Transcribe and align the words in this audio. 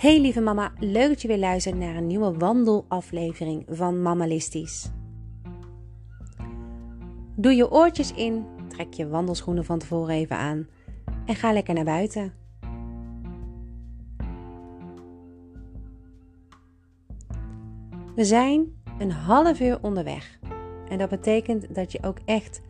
Hey 0.00 0.20
lieve 0.20 0.40
mama, 0.40 0.72
leuk 0.78 1.08
dat 1.08 1.22
je 1.22 1.28
weer 1.28 1.38
luistert 1.38 1.76
naar 1.76 1.96
een 1.96 2.06
nieuwe 2.06 2.32
wandelaflevering 2.32 3.64
van 3.68 4.02
Mammalistisch. 4.02 4.90
Doe 7.36 7.52
je 7.52 7.70
oortjes 7.70 8.12
in, 8.12 8.46
trek 8.68 8.92
je 8.92 9.08
wandelschoenen 9.08 9.64
van 9.64 9.78
tevoren 9.78 10.14
even 10.14 10.36
aan 10.36 10.68
en 11.26 11.34
ga 11.34 11.52
lekker 11.52 11.74
naar 11.74 11.84
buiten. 11.84 12.32
We 18.14 18.24
zijn 18.24 18.82
een 18.98 19.12
half 19.12 19.60
uur 19.60 19.78
onderweg 19.82 20.38
en 20.88 20.98
dat 20.98 21.08
betekent 21.08 21.74
dat 21.74 21.92
je 21.92 22.02
ook 22.02 22.18
echt 22.24 22.60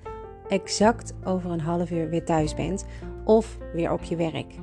exact 0.48 1.14
over 1.24 1.50
een 1.50 1.60
half 1.60 1.90
uur 1.90 2.08
weer 2.08 2.24
thuis 2.24 2.54
bent 2.54 2.84
of 3.24 3.58
weer 3.72 3.92
op 3.92 4.02
je 4.02 4.16
werk. 4.16 4.54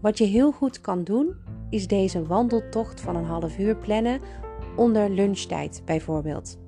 Wat 0.00 0.18
je 0.18 0.24
heel 0.24 0.52
goed 0.52 0.80
kan 0.80 1.04
doen, 1.04 1.49
is 1.70 1.86
deze 1.86 2.26
wandeltocht 2.26 3.00
van 3.00 3.16
een 3.16 3.24
half 3.24 3.58
uur 3.58 3.76
plannen 3.76 4.20
onder 4.76 5.10
lunchtijd 5.10 5.82
bijvoorbeeld. 5.84 6.58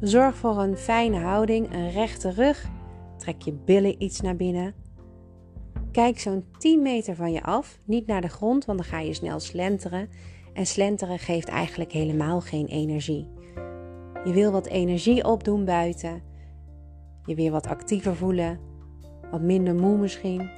Zorg 0.00 0.36
voor 0.36 0.58
een 0.58 0.76
fijne 0.76 1.18
houding, 1.18 1.74
een 1.74 1.90
rechte 1.90 2.30
rug. 2.30 2.68
Trek 3.16 3.42
je 3.42 3.52
billen 3.52 4.02
iets 4.02 4.20
naar 4.20 4.36
binnen. 4.36 4.74
Kijk 5.92 6.18
zo'n 6.18 6.44
10 6.58 6.82
meter 6.82 7.14
van 7.14 7.32
je 7.32 7.42
af, 7.42 7.78
niet 7.84 8.06
naar 8.06 8.20
de 8.20 8.28
grond, 8.28 8.64
want 8.64 8.78
dan 8.78 8.88
ga 8.88 9.00
je 9.00 9.14
snel 9.14 9.40
slenteren. 9.40 10.08
En 10.52 10.66
slenteren 10.66 11.18
geeft 11.18 11.48
eigenlijk 11.48 11.92
helemaal 11.92 12.40
geen 12.40 12.66
energie. 12.66 13.28
Je 14.24 14.32
wil 14.32 14.52
wat 14.52 14.66
energie 14.66 15.24
opdoen 15.24 15.64
buiten. 15.64 16.27
Je 17.28 17.34
weer 17.34 17.50
wat 17.50 17.66
actiever 17.66 18.16
voelen. 18.16 18.58
Wat 19.30 19.40
minder 19.40 19.74
moe 19.74 19.98
misschien. 19.98 20.50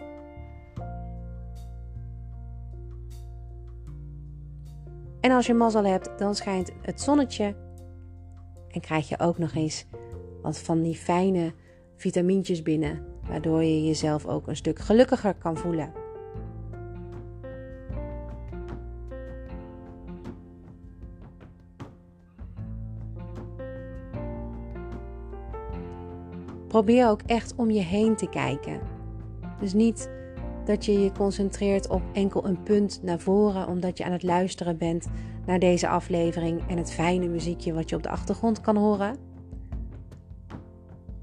En 5.21 5.31
als 5.31 5.47
je 5.47 5.55
mazzel 5.55 5.85
hebt, 5.85 6.19
dan 6.19 6.35
schijnt 6.35 6.73
het 6.83 7.01
zonnetje. 7.01 7.57
En 8.69 8.81
krijg 8.81 9.09
je 9.09 9.19
ook 9.19 9.39
nog 9.39 9.55
eens 9.55 9.87
wat 10.43 10.59
van 10.59 10.83
die 10.83 10.97
fijne 10.97 11.55
vitamintjes 11.97 12.63
binnen. 12.63 13.07
Waardoor 13.29 13.63
je 13.63 13.85
jezelf 13.85 14.27
ook 14.27 14.47
een 14.47 14.57
stuk 14.57 14.79
gelukkiger 14.79 15.35
kan 15.35 15.57
voelen. 15.57 15.93
Probeer 26.71 27.09
ook 27.09 27.23
echt 27.27 27.55
om 27.57 27.71
je 27.71 27.81
heen 27.81 28.17
te 28.17 28.29
kijken. 28.29 28.81
Dus 29.61 29.73
niet 29.73 30.11
dat 30.65 30.85
je 30.85 30.93
je 31.01 31.13
concentreert 31.13 31.89
op 31.89 32.03
enkel 32.13 32.47
een 32.47 32.63
punt 32.63 33.01
naar 33.03 33.19
voren, 33.19 33.69
omdat 33.69 33.99
je 33.99 34.05
aan 34.05 34.13
het 34.13 34.23
luisteren 34.23 34.79
bent 34.79 35.07
naar 35.47 35.59
deze 35.59 35.89
aflevering 35.89 36.61
en 36.69 36.77
het 36.77 36.93
fijne 36.93 37.29
muziekje 37.29 37.73
wat 37.73 37.91
je 37.91 37.97
op 37.97 38.03
de 38.03 38.09
achtergrond 38.09 38.61
kan 38.61 38.77
horen. 38.77 39.17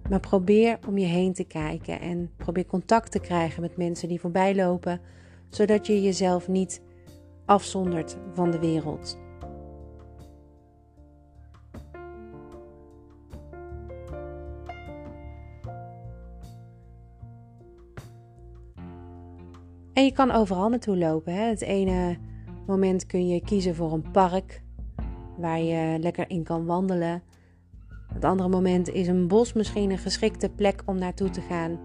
Maar 0.10 0.20
probeer 0.20 0.80
om 0.88 0.98
je 0.98 1.06
heen 1.06 1.34
te 1.34 1.44
kijken 1.44 2.00
en 2.00 2.32
probeer 2.38 2.66
contact 2.66 3.12
te 3.12 3.20
krijgen 3.20 3.62
met 3.62 3.78
mensen 3.78 4.08
die 4.08 4.20
voorbij 4.20 4.56
lopen, 4.56 5.02
zodat 5.50 5.88
je 5.88 6.02
jezelf 6.02 6.48
niet 6.48 6.82
afzondert 7.46 8.18
van 8.34 8.52
de 8.52 8.60
wereld. 8.60 9.18
En 19.98 20.04
je 20.04 20.12
kan 20.12 20.32
overal 20.32 20.70
naartoe 20.70 20.98
lopen. 20.98 21.34
Hè? 21.34 21.42
Het 21.42 21.62
ene 21.62 22.18
moment 22.68 23.06
kun 23.06 23.28
je 23.28 23.42
kiezen 23.42 23.76
voor 23.76 23.94
een 23.94 24.12
park 24.12 24.62
waar 25.38 25.60
je 25.60 26.00
lekker 26.00 26.30
in 26.30 26.44
kan 26.44 26.66
wandelen. 26.66 27.24
Het 28.14 28.26
andere 28.26 28.50
moment 28.50 28.90
is 28.90 29.08
een 29.08 29.28
bos 29.28 29.54
misschien 29.54 29.92
een 29.92 29.98
geschikte 29.98 30.50
plek 30.50 30.84
om 30.86 30.98
naartoe 30.98 31.30
te 31.30 31.42
gaan. 31.42 31.80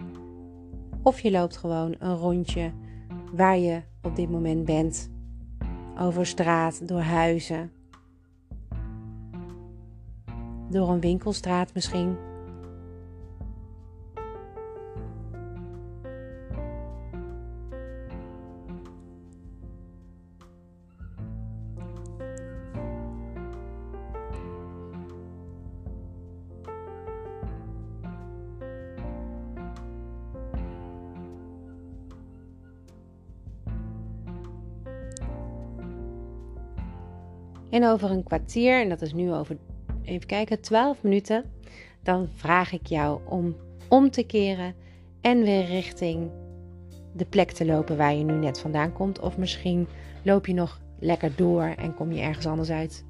Of 1.03 1.21
je 1.21 1.31
loopt 1.31 1.57
gewoon 1.57 1.95
een 1.99 2.17
rondje 2.17 2.73
waar 3.33 3.59
je 3.59 3.83
op 4.03 4.17
dit 4.17 4.31
moment 4.31 4.65
bent. 4.65 5.11
Over 5.99 6.27
straat, 6.27 6.89
door 6.89 7.01
huizen. 7.01 7.73
Door 10.71 10.89
een 10.89 11.01
winkelstraat 11.01 11.75
misschien. 11.75 12.17
En 37.73 37.87
over 37.87 38.11
een 38.11 38.23
kwartier, 38.23 38.81
en 38.81 38.89
dat 38.89 39.03
is 39.03 39.13
nu 39.13 39.33
over, 39.33 39.57
even 40.03 40.27
kijken, 40.27 40.61
12 40.61 41.03
minuten, 41.03 41.45
dan 42.03 42.29
vraag 42.35 42.73
ik 42.73 42.87
jou 42.87 43.21
om 43.29 43.57
om 43.89 44.11
te 44.11 44.23
keren 44.23 44.75
en 45.21 45.43
weer 45.43 45.65
richting 45.65 46.31
de 47.13 47.25
plek 47.25 47.51
te 47.51 47.67
lopen 47.67 47.97
waar 47.97 48.15
je 48.15 48.25
nu 48.25 48.33
net 48.33 48.61
vandaan 48.61 48.93
komt. 48.93 49.21
Of 49.21 49.37
misschien 49.37 49.89
loop 50.23 50.47
je 50.47 50.55
nog 50.55 50.81
lekker 50.99 51.33
door 51.37 51.63
en 51.63 51.95
kom 51.95 52.13
je 52.13 52.21
ergens 52.21 52.47
anders 52.47 52.71
uit. 52.71 53.05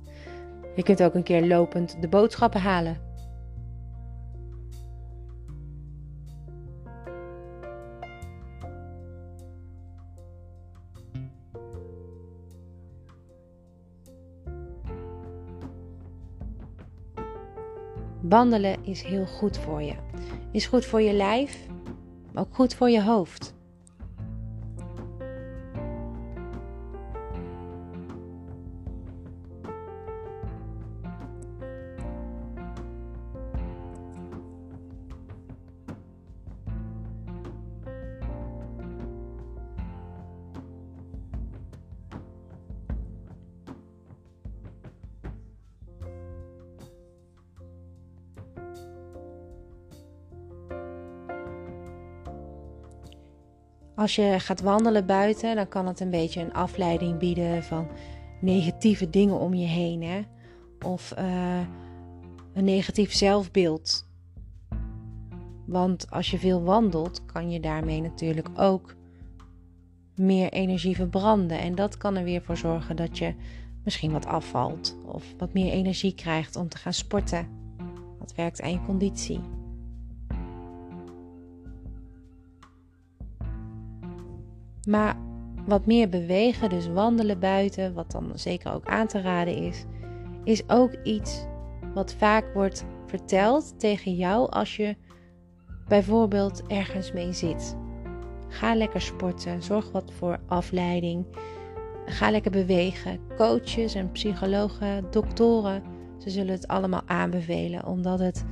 Je 0.76 0.82
kunt 0.82 1.02
ook 1.02 1.14
een 1.14 1.22
keer 1.22 1.46
lopend 1.46 1.96
de 2.00 2.08
boodschappen 2.08 2.60
halen. 2.60 2.96
Wandelen 18.32 18.84
is 18.84 19.02
heel 19.02 19.26
goed 19.26 19.58
voor 19.58 19.82
je. 19.82 19.94
Is 20.52 20.66
goed 20.66 20.84
voor 20.84 21.00
je 21.00 21.12
lijf, 21.12 21.66
maar 22.32 22.42
ook 22.42 22.54
goed 22.54 22.74
voor 22.74 22.90
je 22.90 23.02
hoofd. 23.02 23.54
Als 54.02 54.14
je 54.14 54.34
gaat 54.38 54.60
wandelen 54.60 55.06
buiten, 55.06 55.56
dan 55.56 55.68
kan 55.68 55.86
het 55.86 56.00
een 56.00 56.10
beetje 56.10 56.40
een 56.40 56.52
afleiding 56.52 57.18
bieden 57.18 57.62
van 57.62 57.88
negatieve 58.40 59.10
dingen 59.10 59.38
om 59.38 59.54
je 59.54 59.66
heen. 59.66 60.02
Hè? 60.02 60.22
Of 60.86 61.14
uh, 61.18 61.60
een 62.52 62.64
negatief 62.64 63.12
zelfbeeld. 63.12 64.06
Want 65.66 66.10
als 66.10 66.30
je 66.30 66.38
veel 66.38 66.62
wandelt, 66.62 67.24
kan 67.24 67.50
je 67.50 67.60
daarmee 67.60 68.00
natuurlijk 68.00 68.48
ook 68.56 68.94
meer 70.14 70.52
energie 70.52 70.96
verbranden. 70.96 71.58
En 71.58 71.74
dat 71.74 71.96
kan 71.96 72.16
er 72.16 72.24
weer 72.24 72.42
voor 72.42 72.56
zorgen 72.56 72.96
dat 72.96 73.18
je 73.18 73.34
misschien 73.84 74.12
wat 74.12 74.26
afvalt. 74.26 74.96
Of 75.06 75.24
wat 75.38 75.52
meer 75.52 75.72
energie 75.72 76.14
krijgt 76.14 76.56
om 76.56 76.68
te 76.68 76.78
gaan 76.78 76.92
sporten. 76.92 77.48
Dat 78.18 78.34
werkt 78.34 78.62
aan 78.62 78.72
je 78.72 78.84
conditie. 78.86 79.40
Maar 84.86 85.16
wat 85.66 85.86
meer 85.86 86.08
bewegen, 86.08 86.68
dus 86.68 86.88
wandelen 86.88 87.38
buiten, 87.38 87.94
wat 87.94 88.10
dan 88.10 88.30
zeker 88.34 88.72
ook 88.72 88.86
aan 88.86 89.06
te 89.06 89.20
raden 89.20 89.56
is, 89.56 89.84
is 90.44 90.68
ook 90.68 90.92
iets 91.02 91.46
wat 91.94 92.14
vaak 92.14 92.44
wordt 92.54 92.84
verteld 93.06 93.80
tegen 93.80 94.14
jou 94.14 94.50
als 94.50 94.76
je 94.76 94.96
bijvoorbeeld 95.88 96.62
ergens 96.66 97.12
mee 97.12 97.32
zit. 97.32 97.76
Ga 98.48 98.74
lekker 98.74 99.00
sporten, 99.00 99.62
zorg 99.62 99.90
wat 99.90 100.12
voor 100.12 100.40
afleiding. 100.46 101.24
Ga 102.06 102.30
lekker 102.30 102.50
bewegen. 102.50 103.20
Coaches 103.36 103.94
en 103.94 104.10
psychologen, 104.10 105.06
doktoren, 105.10 105.82
ze 106.18 106.30
zullen 106.30 106.52
het 106.52 106.68
allemaal 106.68 107.02
aanbevelen 107.06 107.86
omdat 107.86 108.18
het 108.18 108.44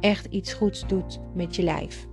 echt 0.00 0.26
iets 0.26 0.52
goeds 0.52 0.86
doet 0.86 1.20
met 1.34 1.56
je 1.56 1.62
lijf. 1.62 2.06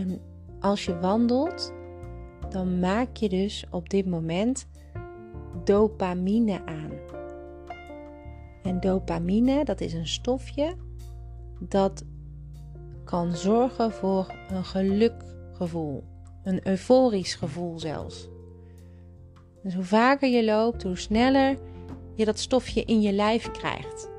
En 0.00 0.20
als 0.60 0.84
je 0.84 0.98
wandelt, 0.98 1.72
dan 2.48 2.78
maak 2.78 3.16
je 3.16 3.28
dus 3.28 3.66
op 3.70 3.90
dit 3.90 4.06
moment 4.06 4.68
dopamine 5.64 6.66
aan. 6.66 6.90
En 8.62 8.80
dopamine, 8.80 9.64
dat 9.64 9.80
is 9.80 9.92
een 9.92 10.06
stofje 10.06 10.76
dat 11.58 12.04
kan 13.04 13.36
zorgen 13.36 13.92
voor 13.92 14.34
een 14.48 14.64
gelukgevoel, 14.64 16.04
een 16.42 16.66
euforisch 16.68 17.34
gevoel 17.34 17.78
zelfs. 17.78 18.28
Dus 19.62 19.74
hoe 19.74 19.84
vaker 19.84 20.28
je 20.28 20.44
loopt, 20.44 20.82
hoe 20.82 20.98
sneller 20.98 21.58
je 22.14 22.24
dat 22.24 22.38
stofje 22.38 22.84
in 22.84 23.00
je 23.00 23.12
lijf 23.12 23.50
krijgt. 23.50 24.10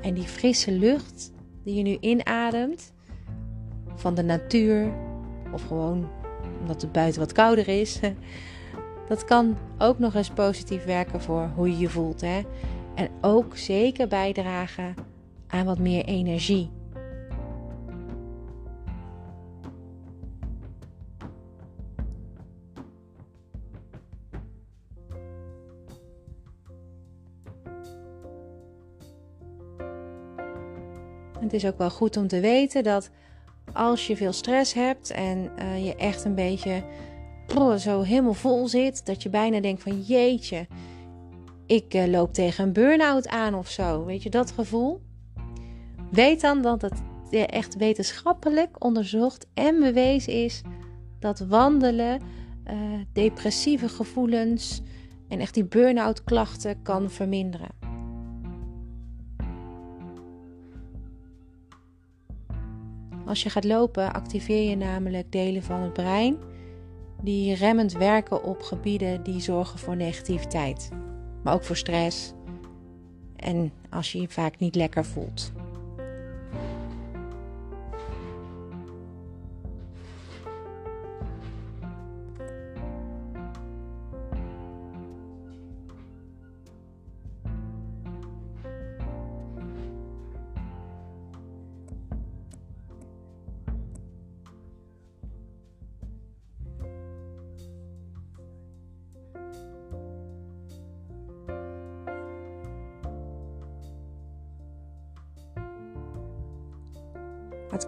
En 0.00 0.14
die 0.14 0.26
frisse 0.26 0.72
lucht 0.72 1.32
die 1.64 1.74
je 1.74 1.82
nu 1.82 1.96
inademt 2.00 2.92
van 3.94 4.14
de 4.14 4.22
natuur, 4.22 4.92
of 5.52 5.66
gewoon 5.66 6.08
omdat 6.60 6.82
het 6.82 6.92
buiten 6.92 7.20
wat 7.20 7.32
kouder 7.32 7.68
is, 7.68 8.00
dat 9.08 9.24
kan 9.24 9.56
ook 9.78 9.98
nog 9.98 10.14
eens 10.14 10.30
positief 10.30 10.84
werken 10.84 11.20
voor 11.20 11.50
hoe 11.54 11.70
je 11.70 11.78
je 11.78 11.88
voelt. 11.88 12.20
Hè? 12.20 12.40
En 12.94 13.08
ook 13.20 13.56
zeker 13.56 14.08
bijdragen 14.08 14.94
aan 15.46 15.64
wat 15.64 15.78
meer 15.78 16.04
energie. 16.04 16.70
Het 31.52 31.62
is 31.62 31.68
ook 31.68 31.78
wel 31.78 31.90
goed 31.90 32.16
om 32.16 32.28
te 32.28 32.40
weten 32.40 32.82
dat 32.82 33.10
als 33.72 34.06
je 34.06 34.16
veel 34.16 34.32
stress 34.32 34.72
hebt 34.72 35.10
en 35.10 35.50
uh, 35.58 35.86
je 35.86 35.96
echt 35.96 36.24
een 36.24 36.34
beetje 36.34 36.82
zo 37.78 38.02
helemaal 38.02 38.34
vol 38.34 38.68
zit, 38.68 39.06
dat 39.06 39.22
je 39.22 39.28
bijna 39.28 39.60
denkt 39.60 39.82
van 39.82 40.00
jeetje, 40.00 40.66
ik 41.66 41.94
uh, 41.94 42.06
loop 42.06 42.34
tegen 42.34 42.64
een 42.64 42.72
burn-out 42.72 43.28
aan 43.28 43.54
of 43.54 43.70
zo. 43.70 44.04
Weet 44.04 44.22
je 44.22 44.30
dat 44.30 44.50
gevoel? 44.50 45.00
Weet 46.10 46.40
dan 46.40 46.62
dat 46.62 46.82
het 46.82 47.02
echt 47.30 47.76
wetenschappelijk 47.76 48.84
onderzocht 48.84 49.46
en 49.54 49.80
bewezen 49.80 50.32
is 50.32 50.60
dat 51.18 51.38
wandelen 51.38 52.20
depressieve 53.12 53.88
gevoelens 53.88 54.82
en 55.28 55.40
echt 55.40 55.54
die 55.54 55.64
burn-out 55.64 56.24
klachten 56.24 56.82
kan 56.82 57.10
verminderen. 57.10 57.81
Als 63.32 63.42
je 63.42 63.50
gaat 63.50 63.64
lopen, 63.64 64.12
activeer 64.12 64.70
je 64.70 64.76
namelijk 64.76 65.32
delen 65.32 65.62
van 65.62 65.80
het 65.80 65.92
brein 65.92 66.36
die 67.22 67.54
remmend 67.54 67.92
werken 67.92 68.44
op 68.44 68.62
gebieden 68.62 69.22
die 69.22 69.40
zorgen 69.40 69.78
voor 69.78 69.96
negativiteit, 69.96 70.90
maar 71.42 71.54
ook 71.54 71.64
voor 71.64 71.76
stress 71.76 72.32
en 73.36 73.72
als 73.90 74.12
je 74.12 74.20
je 74.20 74.28
vaak 74.28 74.58
niet 74.58 74.74
lekker 74.74 75.04
voelt. 75.04 75.52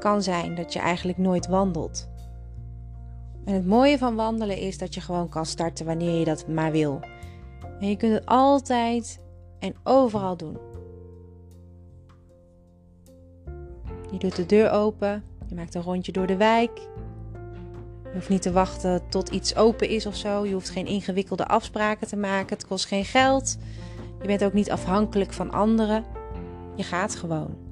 Kan 0.04 0.22
zijn 0.22 0.54
dat 0.54 0.72
je 0.72 0.78
eigenlijk 0.78 1.18
nooit 1.18 1.46
wandelt. 1.46 2.08
En 3.44 3.54
het 3.54 3.66
mooie 3.66 3.98
van 3.98 4.14
wandelen 4.14 4.58
is 4.58 4.78
dat 4.78 4.94
je 4.94 5.00
gewoon 5.00 5.28
kan 5.28 5.46
starten 5.46 5.86
wanneer 5.86 6.18
je 6.18 6.24
dat 6.24 6.48
maar 6.48 6.72
wil. 6.72 7.00
En 7.80 7.88
je 7.88 7.96
kunt 7.96 8.12
het 8.12 8.26
altijd 8.26 9.20
en 9.58 9.74
overal 9.82 10.36
doen. 10.36 10.58
Je 14.10 14.18
doet 14.18 14.36
de 14.36 14.46
deur 14.46 14.70
open, 14.70 15.24
je 15.48 15.54
maakt 15.54 15.74
een 15.74 15.82
rondje 15.82 16.12
door 16.12 16.26
de 16.26 16.36
wijk. 16.36 16.78
Je 18.02 18.12
hoeft 18.12 18.28
niet 18.28 18.42
te 18.42 18.52
wachten 18.52 19.08
tot 19.08 19.28
iets 19.28 19.56
open 19.56 19.88
is 19.88 20.06
of 20.06 20.16
zo. 20.16 20.46
Je 20.46 20.52
hoeft 20.52 20.70
geen 20.70 20.86
ingewikkelde 20.86 21.46
afspraken 21.46 22.06
te 22.06 22.16
maken. 22.16 22.56
Het 22.56 22.66
kost 22.66 22.86
geen 22.86 23.04
geld. 23.04 23.56
Je 24.20 24.26
bent 24.26 24.44
ook 24.44 24.52
niet 24.52 24.70
afhankelijk 24.70 25.32
van 25.32 25.50
anderen. 25.50 26.04
Je 26.74 26.82
gaat 26.82 27.14
gewoon. 27.14 27.63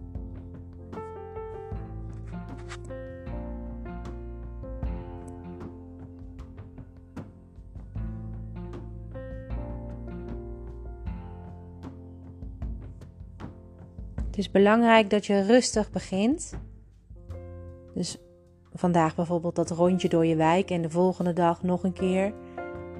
Het 14.32 14.40
is 14.40 14.50
belangrijk 14.50 15.10
dat 15.10 15.26
je 15.26 15.42
rustig 15.42 15.90
begint. 15.90 16.58
Dus 17.94 18.18
vandaag 18.72 19.14
bijvoorbeeld 19.14 19.54
dat 19.54 19.70
rondje 19.70 20.08
door 20.08 20.26
je 20.26 20.36
wijk 20.36 20.70
en 20.70 20.82
de 20.82 20.90
volgende 20.90 21.32
dag 21.32 21.62
nog 21.62 21.82
een 21.82 21.92
keer. 21.92 22.34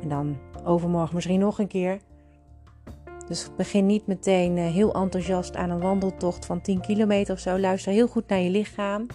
En 0.02 0.08
dan 0.08 0.36
overmorgen 0.64 1.14
misschien 1.14 1.40
nog 1.40 1.58
een 1.58 1.66
keer. 1.66 2.00
Dus 3.28 3.50
begin 3.56 3.86
niet 3.86 4.06
meteen 4.06 4.56
eh, 4.56 4.66
heel 4.66 4.94
enthousiast 4.94 5.56
aan 5.56 5.70
een 5.70 5.80
wandeltocht 5.80 6.46
van 6.46 6.60
10 6.60 6.80
kilometer 6.80 7.34
of 7.34 7.40
zo. 7.40 7.58
Luister 7.58 7.92
heel 7.92 8.08
goed 8.08 8.28
naar 8.28 8.40
je 8.40 8.50
lichaam. 8.50 9.06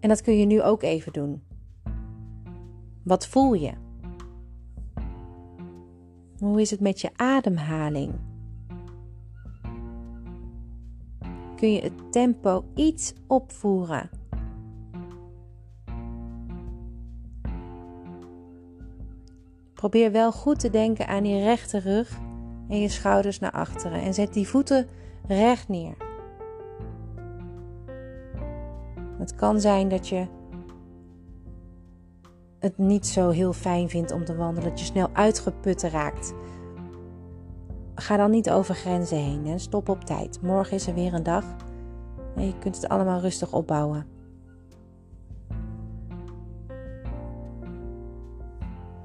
En 0.00 0.08
dat 0.08 0.22
kun 0.22 0.38
je 0.38 0.46
nu 0.46 0.62
ook 0.62 0.82
even 0.82 1.12
doen. 1.12 1.42
Wat 3.04 3.26
voel 3.26 3.54
je? 3.54 3.72
Hoe 6.38 6.60
is 6.60 6.70
het 6.70 6.80
met 6.80 7.00
je 7.00 7.10
ademhaling? 7.16 8.27
Kun 11.58 11.72
je 11.72 11.80
het 11.80 12.12
tempo 12.12 12.64
iets 12.74 13.14
opvoeren. 13.26 14.10
Probeer 19.74 20.12
wel 20.12 20.32
goed 20.32 20.60
te 20.60 20.70
denken 20.70 21.06
aan 21.06 21.24
je 21.24 21.42
rechte 21.42 21.78
rug 21.78 22.18
en 22.68 22.80
je 22.80 22.88
schouders 22.88 23.38
naar 23.38 23.50
achteren 23.50 24.00
en 24.00 24.14
zet 24.14 24.32
die 24.32 24.48
voeten 24.48 24.86
recht 25.26 25.68
neer. 25.68 25.96
Het 29.18 29.34
kan 29.34 29.60
zijn 29.60 29.88
dat 29.88 30.08
je 30.08 30.26
het 32.58 32.78
niet 32.78 33.06
zo 33.06 33.30
heel 33.30 33.52
fijn 33.52 33.88
vindt 33.88 34.12
om 34.12 34.24
te 34.24 34.36
wandelen, 34.36 34.68
dat 34.70 34.78
je 34.78 34.86
snel 34.86 35.08
uitgeput 35.12 35.82
raakt 35.82 36.34
ga 38.02 38.16
dan 38.16 38.30
niet 38.30 38.50
over 38.50 38.74
grenzen 38.74 39.18
heen. 39.18 39.46
Hè. 39.46 39.58
Stop 39.58 39.88
op 39.88 40.04
tijd. 40.04 40.42
Morgen 40.42 40.74
is 40.74 40.86
er 40.86 40.94
weer 40.94 41.14
een 41.14 41.22
dag. 41.22 41.44
En 42.36 42.46
je 42.46 42.58
kunt 42.58 42.76
het 42.76 42.88
allemaal 42.88 43.20
rustig 43.20 43.52
opbouwen. 43.52 44.06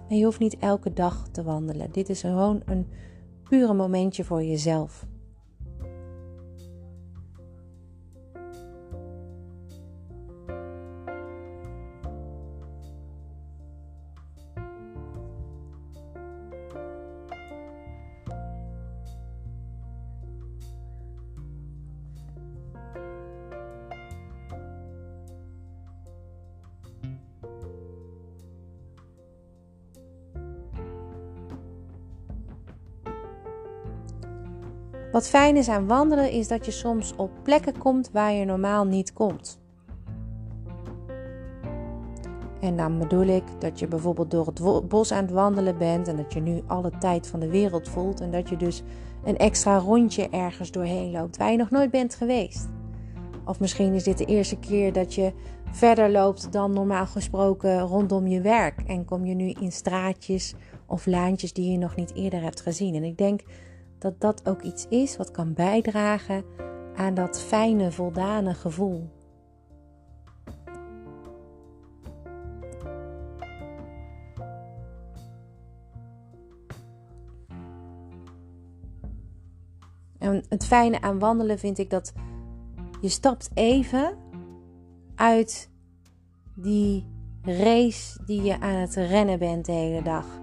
En 0.10 0.18
je 0.18 0.26
hoeft 0.26 0.40
niet 0.40 0.58
elke 0.58 0.94
dag 0.94 1.28
te 1.32 1.44
wandelen. 1.44 1.92
Dit 1.92 2.10
is 2.10 2.22
gewoon 2.22 2.62
een 2.66 2.88
pure 3.44 3.74
momentje 3.74 4.24
voor 4.24 4.44
jezelf. 4.44 5.06
Wat 35.24 35.32
fijn 35.32 35.58
is 35.58 35.70
aan 35.70 35.88
wandelen 35.88 36.32
is 36.32 36.48
dat 36.48 36.66
je 36.66 36.72
soms 36.72 37.14
op 37.16 37.32
plekken 37.44 37.78
komt 37.78 38.10
waar 38.12 38.32
je 38.32 38.46
normaal 38.46 38.86
niet 38.86 39.14
komt. 39.14 39.60
En 42.60 42.78
dan 42.78 43.00
bedoel 43.00 43.26
ik 43.26 43.44
dat 43.60 43.80
je 43.80 43.88
bijvoorbeeld 43.88 44.32
door 44.32 44.46
het 44.46 44.88
bos 44.88 45.12
aan 45.12 45.24
het 45.24 45.32
wandelen 45.32 45.78
bent 45.78 46.08
en 46.08 46.16
dat 46.16 46.34
je 46.34 46.40
nu 46.40 46.62
alle 46.68 46.92
tijd 47.00 47.28
van 47.28 47.40
de 47.40 47.50
wereld 47.50 47.90
voelt 47.90 48.22
en 48.22 48.32
dat 48.32 48.50
je 48.50 48.58
dus 48.58 48.84
een 49.24 49.38
extra 49.38 49.78
rondje 49.78 50.30
ergens 50.30 50.72
doorheen 50.72 51.12
loopt 51.12 51.38
waar 51.38 51.52
je 51.52 51.58
nog 51.58 51.70
nooit 51.70 51.92
bent 51.92 52.16
geweest. 52.16 52.70
Of 53.46 53.60
misschien 53.60 53.94
is 53.94 54.04
dit 54.04 54.18
de 54.18 54.26
eerste 54.26 54.60
keer 54.60 54.94
dat 54.94 55.14
je 55.14 55.34
verder 55.72 56.12
loopt 56.12 56.52
dan 56.52 56.74
normaal 56.74 57.06
gesproken 57.06 57.80
rondom 57.80 58.28
je 58.28 58.42
werk 58.42 58.82
en 58.88 59.06
kom 59.06 59.26
je 59.26 59.36
nu 59.36 59.50
in 59.50 59.72
straatjes 59.72 60.56
of 60.88 61.06
laantjes 61.06 61.54
die 61.54 61.72
je 61.72 61.78
nog 61.78 61.96
niet 61.96 62.14
eerder 62.14 62.42
hebt 62.42 62.62
gezien. 62.62 62.96
En 62.96 63.04
ik 63.04 63.18
denk 63.18 63.42
dat 64.04 64.22
dat 64.22 64.48
ook 64.50 64.62
iets 64.62 64.88
is 64.88 65.18
wat 65.18 65.32
kan 65.32 65.54
bijdragen 65.54 66.44
aan 66.96 67.14
dat 67.14 67.42
fijne, 67.42 67.92
voldane 67.92 68.54
gevoel. 68.54 69.10
En 80.18 80.44
het 80.50 80.66
fijne 80.66 81.02
aan 81.02 81.20
wandelen 81.20 81.60
vind 81.60 81.78
ik 81.78 81.90
dat 81.90 82.14
je 83.02 83.10
stapt 83.10 83.50
even 83.54 84.18
uit 85.16 85.70
die 86.56 87.08
race 87.42 88.24
die 88.26 88.42
je 88.42 88.60
aan 88.60 88.76
het 88.76 88.96
rennen 88.96 89.40
bent 89.40 89.66
de 89.66 89.72
hele 89.72 90.02
dag. 90.02 90.43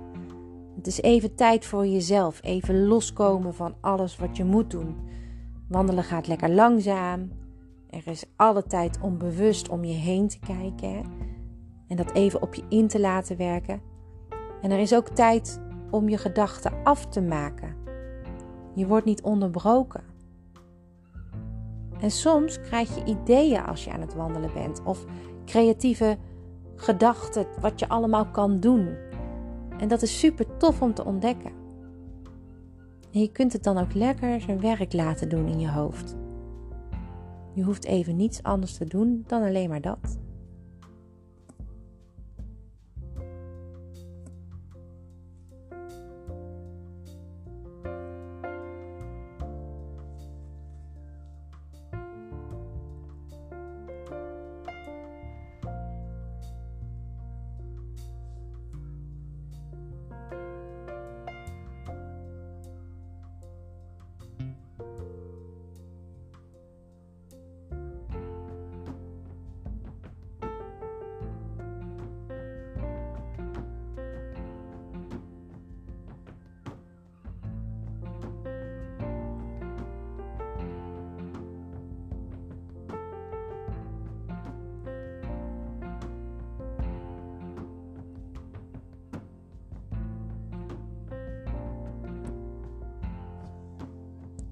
Het 0.81 0.89
is 0.89 1.01
even 1.01 1.35
tijd 1.35 1.67
voor 1.67 1.87
jezelf, 1.87 2.43
even 2.43 2.87
loskomen 2.87 3.55
van 3.55 3.75
alles 3.81 4.17
wat 4.17 4.37
je 4.37 4.45
moet 4.45 4.71
doen. 4.71 4.97
Wandelen 5.69 6.05
gaat 6.05 6.27
lekker 6.27 6.51
langzaam. 6.51 7.31
Er 7.91 8.07
is 8.07 8.25
alle 8.37 8.63
tijd 8.63 8.99
onbewust 9.01 9.69
om 9.69 9.85
je 9.85 9.95
heen 9.95 10.29
te 10.29 10.39
kijken 10.39 11.03
en 11.89 11.97
dat 11.97 12.13
even 12.13 12.43
op 12.43 12.55
je 12.55 12.63
in 12.69 12.89
te 12.89 13.01
laten 13.01 13.37
werken. 13.37 13.81
En 14.63 14.71
er 14.71 14.79
is 14.79 14.95
ook 14.95 15.09
tijd 15.09 15.61
om 15.91 16.09
je 16.09 16.19
gedachten 16.19 16.73
af 16.85 17.07
te 17.07 17.23
maken. 17.23 17.77
Je 18.75 18.87
wordt 18.87 19.07
niet 19.07 19.23
onderbroken. 19.23 20.05
En 22.01 22.11
soms 22.11 22.61
krijg 22.61 22.95
je 22.95 23.05
ideeën 23.05 23.65
als 23.65 23.85
je 23.85 23.93
aan 23.93 24.01
het 24.01 24.15
wandelen 24.15 24.53
bent 24.55 24.83
of 24.85 25.05
creatieve 25.45 26.19
gedachten 26.77 27.47
wat 27.61 27.81
je 27.81 27.89
allemaal 27.89 28.31
kan 28.31 28.61
doen. 28.61 29.09
En 29.81 29.89
dat 29.89 30.03
is 30.03 30.19
super 30.19 30.57
tof 30.57 30.83
om 30.83 30.95
te 30.95 31.05
ontdekken. 31.05 31.53
En 33.13 33.21
je 33.21 33.33
kunt 33.33 33.53
het 33.53 33.63
dan 33.63 33.79
ook 33.79 33.95
lekker 33.95 34.41
zijn 34.41 34.61
werk 34.61 34.93
laten 34.93 35.29
doen 35.29 35.47
in 35.47 35.61
je 35.61 35.71
hoofd. 35.71 36.17
Je 37.55 37.63
hoeft 37.63 37.85
even 37.85 38.17
niets 38.17 38.43
anders 38.43 38.77
te 38.77 38.85
doen 38.85 39.25
dan 39.27 39.43
alleen 39.43 39.69
maar 39.69 39.81
dat. 39.81 40.19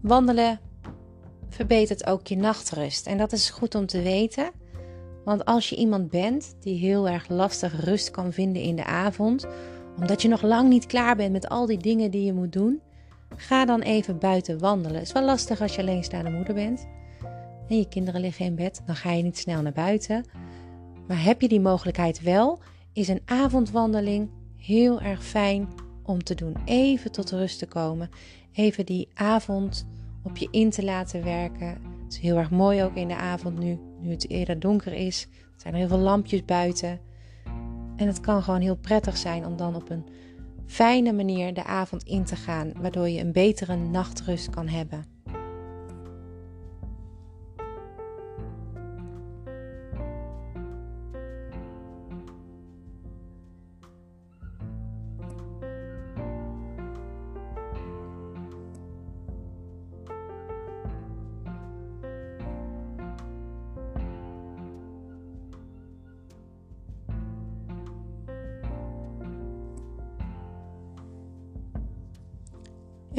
Wandelen 0.08 0.60
verbetert 1.48 2.06
ook 2.06 2.26
je 2.26 2.36
nachtrust. 2.36 3.06
En 3.06 3.18
dat 3.18 3.32
is 3.32 3.50
goed 3.50 3.74
om 3.74 3.86
te 3.86 4.02
weten. 4.02 4.50
Want 5.24 5.44
als 5.44 5.68
je 5.68 5.76
iemand 5.76 6.10
bent 6.10 6.56
die 6.60 6.78
heel 6.78 7.08
erg 7.08 7.28
lastig 7.28 7.84
rust 7.84 8.10
kan 8.10 8.32
vinden 8.32 8.62
in 8.62 8.76
de 8.76 8.84
avond, 8.84 9.46
omdat 9.98 10.22
je 10.22 10.28
nog 10.28 10.42
lang 10.42 10.68
niet 10.68 10.86
klaar 10.86 11.16
bent 11.16 11.32
met 11.32 11.48
al 11.48 11.66
die 11.66 11.78
dingen 11.78 12.10
die 12.10 12.24
je 12.24 12.32
moet 12.32 12.52
doen, 12.52 12.80
ga 13.36 13.64
dan 13.64 13.80
even 13.80 14.18
buiten 14.18 14.58
wandelen. 14.58 14.98
Het 14.98 15.06
is 15.06 15.12
wel 15.12 15.24
lastig 15.24 15.60
als 15.60 15.74
je 15.74 15.82
alleenstaande 15.82 16.30
moeder 16.30 16.54
bent 16.54 16.86
en 17.68 17.78
je 17.78 17.88
kinderen 17.88 18.20
liggen 18.20 18.44
in 18.44 18.54
bed, 18.54 18.82
dan 18.86 18.96
ga 18.96 19.12
je 19.12 19.22
niet 19.22 19.38
snel 19.38 19.62
naar 19.62 19.72
buiten. 19.72 20.24
Maar 21.06 21.22
heb 21.22 21.40
je 21.40 21.48
die 21.48 21.60
mogelijkheid 21.60 22.20
wel, 22.20 22.58
is 22.92 23.08
een 23.08 23.22
avondwandeling 23.24 24.30
heel 24.56 25.00
erg 25.00 25.24
fijn 25.24 25.68
om 26.02 26.22
te 26.24 26.34
doen. 26.34 26.56
Even 26.64 27.12
tot 27.12 27.30
rust 27.30 27.58
te 27.58 27.66
komen. 27.66 28.10
Even 28.52 28.86
die 28.86 29.08
avond 29.14 29.86
op 30.22 30.36
je 30.36 30.48
in 30.50 30.70
te 30.70 30.84
laten 30.84 31.24
werken. 31.24 31.68
Het 32.04 32.12
is 32.12 32.18
heel 32.18 32.36
erg 32.36 32.50
mooi 32.50 32.82
ook 32.82 32.94
in 32.94 33.08
de 33.08 33.16
avond 33.16 33.58
nu, 33.58 33.78
nu 34.00 34.10
het 34.10 34.30
eerder 34.30 34.60
donker 34.60 34.92
is. 34.92 35.28
Er 35.32 35.60
zijn 35.60 35.74
heel 35.74 35.88
veel 35.88 35.98
lampjes 35.98 36.44
buiten. 36.44 37.00
En 37.96 38.06
het 38.06 38.20
kan 38.20 38.42
gewoon 38.42 38.60
heel 38.60 38.76
prettig 38.76 39.16
zijn 39.16 39.46
om 39.46 39.56
dan 39.56 39.74
op 39.74 39.90
een 39.90 40.06
fijne 40.66 41.12
manier 41.12 41.54
de 41.54 41.64
avond 41.64 42.02
in 42.02 42.24
te 42.24 42.36
gaan, 42.36 42.72
waardoor 42.80 43.08
je 43.08 43.20
een 43.20 43.32
betere 43.32 43.76
nachtrust 43.76 44.50
kan 44.50 44.68
hebben. 44.68 45.04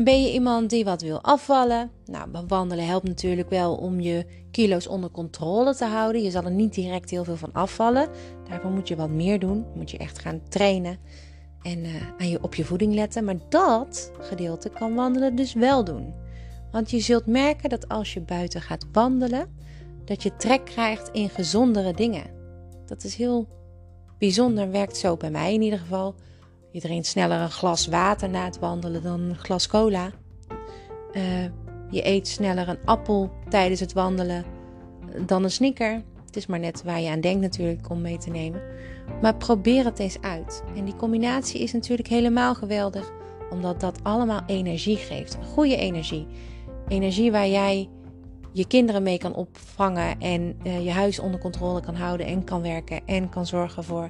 Ben 0.10 0.22
je 0.22 0.32
iemand 0.32 0.70
die 0.70 0.84
wat 0.84 1.02
wil 1.02 1.22
afvallen? 1.22 1.92
Nou, 2.06 2.30
wandelen 2.48 2.86
helpt 2.86 3.08
natuurlijk 3.08 3.50
wel 3.50 3.76
om 3.76 4.00
je 4.00 4.26
kilo's 4.52 4.88
onder 4.88 5.12
controle 5.12 5.76
te 5.76 5.86
houden. 5.86 6.24
Je 6.24 6.32
zal 6.32 6.44
er 6.44 6.52
niet 6.52 6.74
direct 6.74 7.10
heel 7.10 7.24
veel 7.24 7.36
van 7.36 7.54
afvallen. 7.54 8.10
Daarvoor 8.48 8.72
moet 8.72 8.88
je 8.88 8.96
wat 8.96 9.10
meer 9.10 9.40
doen. 9.40 9.66
Moet 9.76 9.92
je 9.92 9.98
echt 9.98 10.20
gaan 10.20 10.42
trainen 10.50 10.98
en 11.62 11.80
uh, 11.80 11.96
aan 12.18 12.30
je, 12.30 12.44
op 12.44 12.56
je 12.56 12.66
voeding 12.66 12.94
letten. 12.94 13.24
Maar 13.24 13.36
dat 13.50 14.12
gedeelte 14.20 14.70
kan 14.70 14.96
wandelen 14.96 15.36
dus 15.36 15.54
wel 15.54 15.84
doen. 15.84 16.14
Want 16.72 16.92
je 16.92 17.00
zult 17.00 17.26
merken 17.26 17.70
dat 17.70 17.88
als 17.88 18.14
je 18.14 18.22
buiten 18.22 18.62
gaat 18.62 18.86
wandelen, 18.92 19.56
dat 20.06 20.24
je 20.24 20.36
trek 20.36 20.66
krijgt 20.66 21.10
in 21.12 21.30
gezondere 21.30 21.94
dingen. 21.94 22.26
Dat 22.86 23.04
is 23.04 23.16
heel 23.16 23.48
bijzonder, 24.18 24.72
werkt 24.72 24.98
zo 24.98 25.18
bij 25.18 25.32
mij 25.32 25.54
in 25.54 25.62
ieder 25.62 25.80
geval. 25.80 26.16
Je 26.72 26.80
drinkt 26.80 27.06
sneller 27.06 27.40
een 27.40 27.52
glas 27.52 27.88
water 27.88 28.30
na 28.30 28.46
het 28.46 28.60
wandelen 28.60 29.04
dan 29.04 29.20
een 29.20 29.38
glas 29.38 29.68
cola. 29.68 30.12
Uh, 31.14 31.44
je 31.90 32.06
eet 32.06 32.28
sneller 32.28 32.70
een 32.70 32.86
appel 32.86 33.32
tijdens 33.50 33.80
het 33.80 33.94
wandelen 33.94 34.46
dan 35.26 35.44
een 35.44 35.52
snicker. 35.52 36.04
Het 36.26 36.36
is 36.36 36.46
maar 36.46 36.60
net 36.60 36.84
waar 36.84 37.02
je 37.02 37.10
aan 37.10 37.22
denkt 37.22 37.42
natuurlijk 37.42 37.90
om 37.90 38.02
mee 38.02 38.18
te 38.18 38.30
nemen. 38.30 38.62
Maar 39.22 39.36
probeer 39.36 39.86
het 39.86 40.00
eens 40.00 40.22
uit. 40.22 40.64
En 40.76 40.86
die 40.86 40.96
combinatie 40.96 41.62
is 41.62 41.74
natuurlijk 41.74 42.08
helemaal 42.08 42.56
geweldig, 42.56 43.12
omdat 43.50 43.80
dat 43.80 44.04
allemaal 44.04 44.42
energie 44.46 44.98
geeft. 44.98 45.38
Goede 45.54 45.76
energie. 45.76 46.28
Energie 46.88 47.32
waar 47.32 47.48
jij 47.48 47.90
je 48.52 48.68
kinderen 48.68 49.04
mee 49.04 49.18
kan 49.18 49.36
opvangen 49.36 50.20
en 50.20 50.56
uh, 50.64 50.84
je 50.84 50.92
huis 50.92 51.20
onder 51.20 51.40
controle 51.40 51.82
kan 51.82 51.96
houden 51.96 52.26
en 52.26 52.44
kan 52.44 52.62
werken 52.62 53.02
en 53.06 53.30
kan 53.30 53.46
zorgen 53.46 53.84
voor 53.84 54.10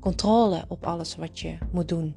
controle 0.00 0.64
op 0.68 0.86
alles 0.86 1.16
wat 1.16 1.40
je 1.40 1.58
moet 1.72 1.88
doen. 1.88 2.14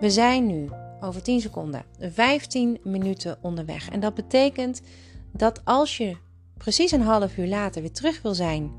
We 0.00 0.10
zijn 0.10 0.46
nu 0.46 0.70
over 1.00 1.22
10 1.22 1.40
seconden 1.40 1.84
15 1.98 2.78
minuten 2.82 3.38
onderweg. 3.40 3.88
En 3.88 4.00
dat 4.00 4.14
betekent 4.14 4.80
dat 5.32 5.60
als 5.64 5.96
je 5.96 6.16
precies 6.56 6.90
een 6.90 7.02
half 7.02 7.36
uur 7.36 7.46
later 7.46 7.82
weer 7.82 7.92
terug 7.92 8.22
wil 8.22 8.34
zijn, 8.34 8.72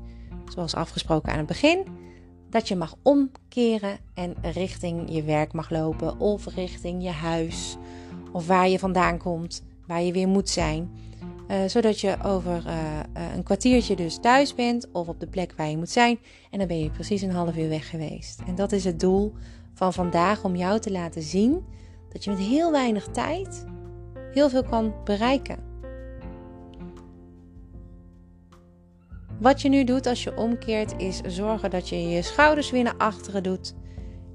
zoals 0.52 0.74
afgesproken 0.74 1.32
aan 1.32 1.38
het 1.38 1.46
begin, 1.46 1.86
dat 2.50 2.68
je 2.68 2.76
mag 2.76 2.94
omkeren 3.02 3.98
en 4.14 4.34
richting 4.42 5.14
je 5.14 5.22
werk 5.22 5.52
mag 5.52 5.70
lopen 5.70 6.20
of 6.20 6.54
richting 6.54 7.02
je 7.02 7.10
huis 7.10 7.76
of 8.32 8.46
waar 8.46 8.68
je 8.68 8.78
vandaan 8.78 9.18
komt, 9.18 9.62
waar 9.86 10.02
je 10.02 10.12
weer 10.12 10.28
moet 10.28 10.48
zijn. 10.48 10.90
Uh, 11.50 11.56
zodat 11.66 12.00
je 12.00 12.16
over 12.24 12.64
uh, 12.66 12.74
uh, 13.16 13.34
een 13.34 13.42
kwartiertje 13.42 13.96
dus 13.96 14.18
thuis 14.20 14.54
bent 14.54 14.88
of 14.92 15.08
op 15.08 15.20
de 15.20 15.26
plek 15.26 15.52
waar 15.56 15.68
je 15.68 15.76
moet 15.76 15.90
zijn. 15.90 16.18
En 16.50 16.58
dan 16.58 16.68
ben 16.68 16.78
je 16.78 16.90
precies 16.90 17.22
een 17.22 17.30
half 17.30 17.56
uur 17.56 17.68
weg 17.68 17.90
geweest. 17.90 18.40
En 18.46 18.54
dat 18.54 18.72
is 18.72 18.84
het 18.84 19.00
doel 19.00 19.32
van 19.74 19.92
vandaag 19.92 20.44
om 20.44 20.56
jou 20.56 20.80
te 20.80 20.90
laten 20.90 21.22
zien 21.22 21.64
dat 22.12 22.24
je 22.24 22.30
met 22.30 22.38
heel 22.38 22.70
weinig 22.70 23.06
tijd 23.06 23.64
heel 24.32 24.48
veel 24.48 24.64
kan 24.64 24.94
bereiken. 25.04 25.67
Wat 29.40 29.62
je 29.62 29.68
nu 29.68 29.84
doet 29.84 30.06
als 30.06 30.22
je 30.22 30.36
omkeert 30.36 30.94
is 30.96 31.20
zorgen 31.20 31.70
dat 31.70 31.88
je 31.88 32.08
je 32.08 32.22
schouders 32.22 32.70
weer 32.70 32.82
naar 32.82 32.96
achteren 32.96 33.42
doet. 33.42 33.74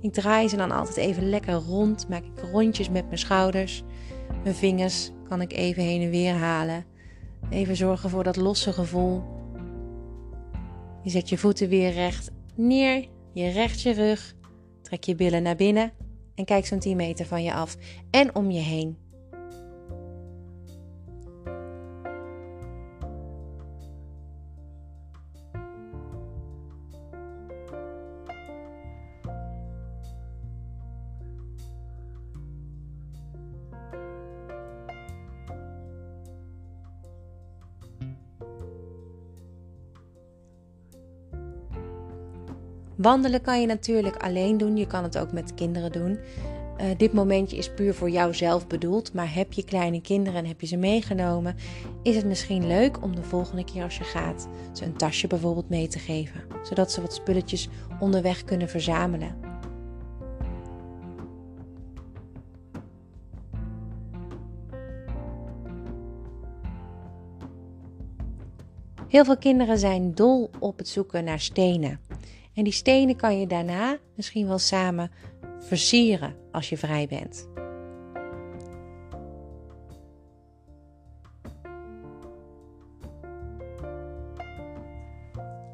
Ik 0.02 0.14
draai 0.14 0.48
ze 0.48 0.56
dan 0.56 0.72
altijd 0.72 0.98
even 0.98 1.30
lekker 1.30 1.54
rond, 1.54 2.10
maak 2.10 2.24
ik 2.24 2.40
rondjes 2.52 2.90
met 2.90 3.06
mijn 3.06 3.18
schouders. 3.18 3.84
Mijn 4.44 4.56
vingers 4.56 5.12
kan 5.30 5.42
ik 5.42 5.54
even 5.54 5.84
heen 5.84 6.02
en 6.02 6.10
weer 6.10 6.34
halen. 6.34 6.86
Even 7.50 7.76
zorgen 7.76 8.10
voor 8.10 8.24
dat 8.24 8.36
losse 8.36 8.74
gevoel. 8.74 9.24
Je 11.04 11.10
zet 11.10 11.30
je 11.30 11.38
voeten 11.38 11.70
weer 11.70 11.92
recht 11.92 12.32
neer, 12.56 13.08
je 13.34 13.50
recht 13.50 13.82
je 13.82 13.92
rug, 13.92 14.36
trek 14.82 15.04
je 15.04 15.16
billen 15.16 15.44
naar 15.44 15.56
binnen 15.56 15.92
en 16.36 16.46
kijk 16.46 16.66
zo'n 16.66 16.80
10 16.80 16.96
meter 16.96 17.26
van 17.26 17.44
je 17.44 17.54
af 17.54 17.76
en 18.10 18.36
om 18.36 18.52
je 18.52 18.60
heen. 18.60 19.03
Wandelen 42.96 43.42
kan 43.42 43.62
je 43.62 43.68
natuurlijk 43.68 44.24
alleen 44.24 44.58
doen. 44.58 44.78
Je 44.78 44.88
kan 44.88 45.04
het 45.04 45.18
ook 45.18 45.32
met 45.32 45.54
kinderen 45.54 45.92
doen. 45.92 46.20
Uh, 46.82 46.86
dit 46.98 47.14
momentje 47.14 47.58
is 47.58 47.74
puur 47.74 47.94
voor 47.94 48.10
jouzelf 48.10 48.68
bedoeld. 48.68 49.14
Maar 49.14 49.34
heb 49.34 49.54
je 49.54 49.64
kleine 49.64 50.02
kinderen 50.02 50.40
en 50.40 50.46
heb 50.46 50.62
je 50.62 50.68
ze 50.68 50.78
meegenomen, 50.78 51.56
is 52.04 52.16
het 52.16 52.26
misschien 52.26 52.68
leuk 52.68 53.04
om 53.04 53.16
de 53.16 53.24
volgende 53.24 53.64
keer 53.64 53.84
als 53.84 53.98
je 53.98 54.04
gaat 54.04 54.48
ze 54.72 54.86
een 54.86 54.96
tasje 54.96 55.28
bijvoorbeeld 55.28 55.70
mee 55.70 55.88
te 55.88 56.00
geven. 56.00 56.42
Zodat 56.64 56.92
ze 56.92 57.02
wat 57.02 57.14
spulletjes 57.14 57.70
onderweg 58.00 58.44
kunnen 58.44 58.70
verzamelen. 58.70 59.52
Heel 69.08 69.26
veel 69.26 69.38
kinderen 69.38 69.80
zijn 69.80 70.16
dol 70.16 70.50
op 70.60 70.78
het 70.78 70.88
zoeken 70.88 71.24
naar 71.24 71.40
stenen. 71.40 72.00
En 72.54 72.64
die 72.64 72.74
stenen 72.74 73.16
kan 73.16 73.40
je 73.40 73.48
daarna 73.48 73.98
misschien 74.16 74.48
wel 74.48 74.58
samen 74.58 75.12
versieren 75.60 76.36
als 76.52 76.70
je 76.70 76.78
vrij 76.78 77.08
bent. 77.08 77.52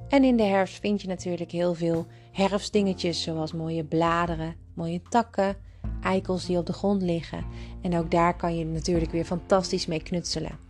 En 0.09 0.23
in 0.23 0.37
de 0.37 0.43
herfst 0.43 0.79
vind 0.79 1.01
je 1.01 1.07
natuurlijk 1.07 1.51
heel 1.51 1.73
veel 1.73 2.05
herfstdingetjes, 2.31 3.21
zoals 3.21 3.53
mooie 3.53 3.83
bladeren, 3.83 4.55
mooie 4.73 5.01
takken, 5.09 5.55
eikels 6.01 6.45
die 6.45 6.57
op 6.57 6.65
de 6.65 6.73
grond 6.73 7.01
liggen. 7.01 7.45
En 7.81 7.97
ook 7.97 8.11
daar 8.11 8.35
kan 8.35 8.57
je 8.57 8.65
natuurlijk 8.65 9.11
weer 9.11 9.25
fantastisch 9.25 9.85
mee 9.85 10.03
knutselen. 10.03 10.68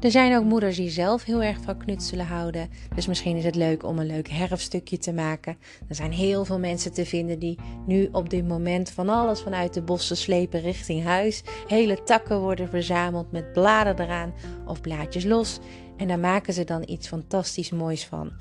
Er 0.00 0.10
zijn 0.10 0.36
ook 0.36 0.44
moeders 0.44 0.76
die 0.76 0.90
zelf 0.90 1.24
heel 1.24 1.42
erg 1.42 1.60
van 1.60 1.76
knutselen 1.76 2.26
houden. 2.26 2.70
Dus 2.94 3.06
misschien 3.06 3.36
is 3.36 3.44
het 3.44 3.54
leuk 3.54 3.84
om 3.84 3.98
een 3.98 4.06
leuk 4.06 4.28
herfststukje 4.28 4.98
te 4.98 5.12
maken. 5.12 5.56
Er 5.88 5.94
zijn 5.94 6.12
heel 6.12 6.44
veel 6.44 6.58
mensen 6.58 6.92
te 6.92 7.06
vinden 7.06 7.38
die 7.38 7.58
nu 7.86 8.08
op 8.12 8.30
dit 8.30 8.48
moment 8.48 8.90
van 8.90 9.08
alles 9.08 9.40
vanuit 9.40 9.74
de 9.74 9.82
bossen 9.82 10.16
slepen 10.16 10.60
richting 10.60 11.04
huis. 11.04 11.42
Hele 11.66 12.02
takken 12.02 12.40
worden 12.40 12.68
verzameld 12.68 13.32
met 13.32 13.52
bladen 13.52 14.00
eraan 14.00 14.34
of 14.66 14.80
blaadjes 14.80 15.24
los. 15.24 15.58
En 15.96 16.08
daar 16.08 16.18
maken 16.18 16.52
ze 16.52 16.64
dan 16.64 16.82
iets 16.86 17.08
fantastisch 17.08 17.70
moois 17.70 18.06
van. 18.06 18.32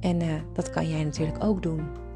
En 0.00 0.22
uh, 0.22 0.34
dat 0.54 0.70
kan 0.70 0.88
jij 0.88 1.04
natuurlijk 1.04 1.44
ook 1.44 1.62
doen. 1.62 2.09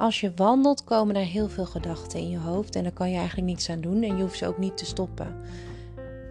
Als 0.00 0.20
je 0.20 0.32
wandelt, 0.36 0.84
komen 0.84 1.16
er 1.16 1.24
heel 1.24 1.48
veel 1.48 1.66
gedachten 1.66 2.18
in 2.18 2.30
je 2.30 2.38
hoofd 2.38 2.76
en 2.76 2.82
daar 2.82 2.92
kan 2.92 3.10
je 3.10 3.16
eigenlijk 3.16 3.46
niets 3.46 3.70
aan 3.70 3.80
doen 3.80 4.02
en 4.02 4.16
je 4.16 4.22
hoeft 4.22 4.38
ze 4.38 4.46
ook 4.46 4.58
niet 4.58 4.76
te 4.76 4.84
stoppen. 4.84 5.36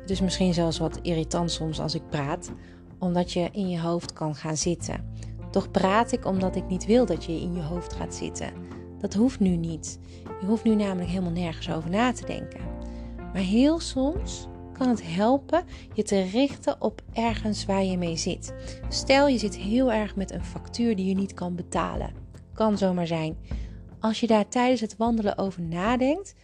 Het 0.01 0.10
is 0.10 0.21
misschien 0.21 0.53
zelfs 0.53 0.77
wat 0.77 0.99
irritant 1.01 1.51
soms 1.51 1.79
als 1.79 1.95
ik 1.95 2.10
praat, 2.10 2.51
omdat 2.99 3.32
je 3.32 3.49
in 3.51 3.69
je 3.69 3.79
hoofd 3.79 4.13
kan 4.13 4.36
gaan 4.36 4.58
zitten. 4.58 5.13
Toch 5.51 5.71
praat 5.71 6.12
ik 6.12 6.25
omdat 6.25 6.55
ik 6.55 6.67
niet 6.67 6.86
wil 6.86 7.05
dat 7.05 7.25
je 7.25 7.41
in 7.41 7.55
je 7.55 7.62
hoofd 7.62 7.93
gaat 7.93 8.15
zitten. 8.15 8.53
Dat 8.99 9.13
hoeft 9.13 9.39
nu 9.39 9.55
niet. 9.55 9.99
Je 10.41 10.45
hoeft 10.45 10.63
nu 10.63 10.75
namelijk 10.75 11.10
helemaal 11.10 11.32
nergens 11.32 11.71
over 11.71 11.89
na 11.89 12.12
te 12.12 12.25
denken. 12.25 12.62
Maar 13.17 13.41
heel 13.41 13.79
soms 13.79 14.47
kan 14.73 14.88
het 14.88 15.13
helpen 15.13 15.63
je 15.93 16.03
te 16.03 16.21
richten 16.21 16.82
op 16.82 17.01
ergens 17.13 17.65
waar 17.65 17.84
je 17.84 17.97
mee 17.97 18.17
zit. 18.17 18.53
Stel 18.88 19.27
je 19.27 19.38
zit 19.38 19.55
heel 19.55 19.91
erg 19.91 20.15
met 20.15 20.32
een 20.32 20.45
factuur 20.45 20.95
die 20.95 21.05
je 21.05 21.15
niet 21.15 21.34
kan 21.34 21.55
betalen. 21.55 22.27
Kan 22.60 22.78
zomaar 22.78 23.08
zijn. 23.08 23.38
Als 24.00 24.19
je 24.19 24.28
daar 24.28 24.48
tijdens 24.48 24.82
het 24.82 24.98
wandelen 24.98 25.38
over 25.38 25.62
nadenkt, 25.62 26.36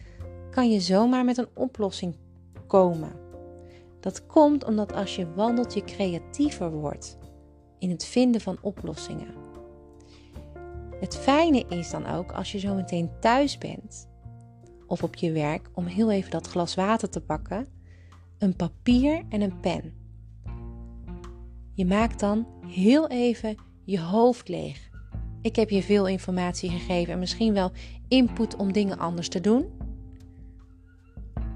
kan 0.50 0.70
je 0.70 0.80
zomaar 0.80 1.24
met 1.24 1.36
een 1.36 1.48
oplossing 1.54 2.16
komen. 2.66 3.12
Dat 4.00 4.26
komt 4.26 4.64
omdat 4.64 4.92
als 4.92 5.16
je 5.16 5.34
wandelt 5.34 5.74
je 5.74 5.84
creatiever 5.84 6.70
wordt 6.70 7.18
in 7.78 7.90
het 7.90 8.04
vinden 8.04 8.40
van 8.40 8.58
oplossingen. 8.60 9.34
Het 11.00 11.16
fijne 11.16 11.64
is 11.68 11.90
dan 11.90 12.06
ook 12.06 12.32
als 12.32 12.52
je 12.52 12.58
zo 12.58 12.74
meteen 12.74 13.10
thuis 13.20 13.58
bent 13.58 14.08
of 14.86 15.02
op 15.02 15.14
je 15.14 15.32
werk 15.32 15.70
om 15.72 15.84
heel 15.84 16.10
even 16.10 16.30
dat 16.30 16.46
glas 16.46 16.74
water 16.74 17.10
te 17.10 17.20
pakken, 17.20 17.68
een 18.38 18.56
papier 18.56 19.24
en 19.28 19.40
een 19.40 19.60
pen. 19.60 19.94
Je 21.74 21.86
maakt 21.86 22.20
dan 22.20 22.46
heel 22.66 23.08
even 23.08 23.56
je 23.84 24.00
hoofd 24.00 24.48
leeg. 24.48 24.85
Ik 25.46 25.56
heb 25.56 25.70
je 25.70 25.82
veel 25.82 26.06
informatie 26.06 26.70
gegeven 26.70 27.12
en 27.12 27.18
misschien 27.18 27.54
wel 27.54 27.70
input 28.08 28.56
om 28.56 28.72
dingen 28.72 28.98
anders 28.98 29.28
te 29.28 29.40
doen. 29.40 29.66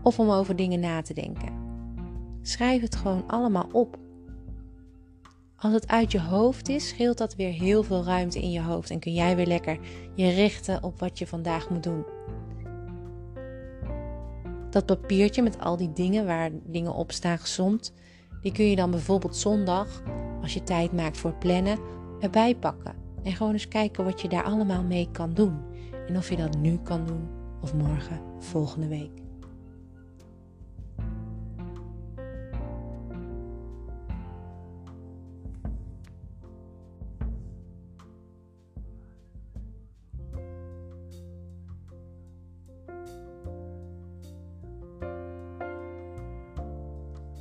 Of 0.02 0.18
om 0.18 0.30
over 0.30 0.56
dingen 0.56 0.80
na 0.80 1.02
te 1.02 1.14
denken. 1.14 1.52
Schrijf 2.42 2.80
het 2.82 2.96
gewoon 2.96 3.24
allemaal 3.26 3.68
op. 3.72 3.98
Als 5.56 5.72
het 5.72 5.88
uit 5.88 6.12
je 6.12 6.20
hoofd 6.20 6.68
is, 6.68 6.88
scheelt 6.88 7.18
dat 7.18 7.34
weer 7.34 7.52
heel 7.52 7.82
veel 7.82 8.04
ruimte 8.04 8.40
in 8.40 8.50
je 8.50 8.62
hoofd 8.62 8.90
en 8.90 8.98
kun 8.98 9.14
jij 9.14 9.36
weer 9.36 9.46
lekker 9.46 9.78
je 10.14 10.30
richten 10.30 10.82
op 10.82 10.98
wat 10.98 11.18
je 11.18 11.26
vandaag 11.26 11.70
moet 11.70 11.82
doen. 11.82 12.04
Dat 14.70 14.86
papiertje 14.86 15.42
met 15.42 15.60
al 15.60 15.76
die 15.76 15.92
dingen 15.92 16.26
waar 16.26 16.50
dingen 16.64 16.94
op 16.94 17.12
staan 17.12 17.38
gezond, 17.38 17.92
die 18.42 18.52
kun 18.52 18.64
je 18.64 18.76
dan 18.76 18.90
bijvoorbeeld 18.90 19.36
zondag, 19.36 20.02
als 20.42 20.54
je 20.54 20.62
tijd 20.62 20.92
maakt 20.92 21.18
voor 21.18 21.34
plannen, 21.34 21.78
erbij 22.20 22.54
pakken. 22.54 23.09
En 23.22 23.32
gewoon 23.32 23.52
eens 23.52 23.68
kijken 23.68 24.04
wat 24.04 24.20
je 24.20 24.28
daar 24.28 24.44
allemaal 24.44 24.82
mee 24.82 25.08
kan 25.12 25.34
doen. 25.34 25.58
En 26.08 26.16
of 26.16 26.30
je 26.30 26.36
dat 26.36 26.56
nu 26.56 26.78
kan 26.82 27.06
doen 27.06 27.28
of 27.60 27.74
morgen, 27.74 28.20
volgende 28.38 28.88
week. 28.88 29.20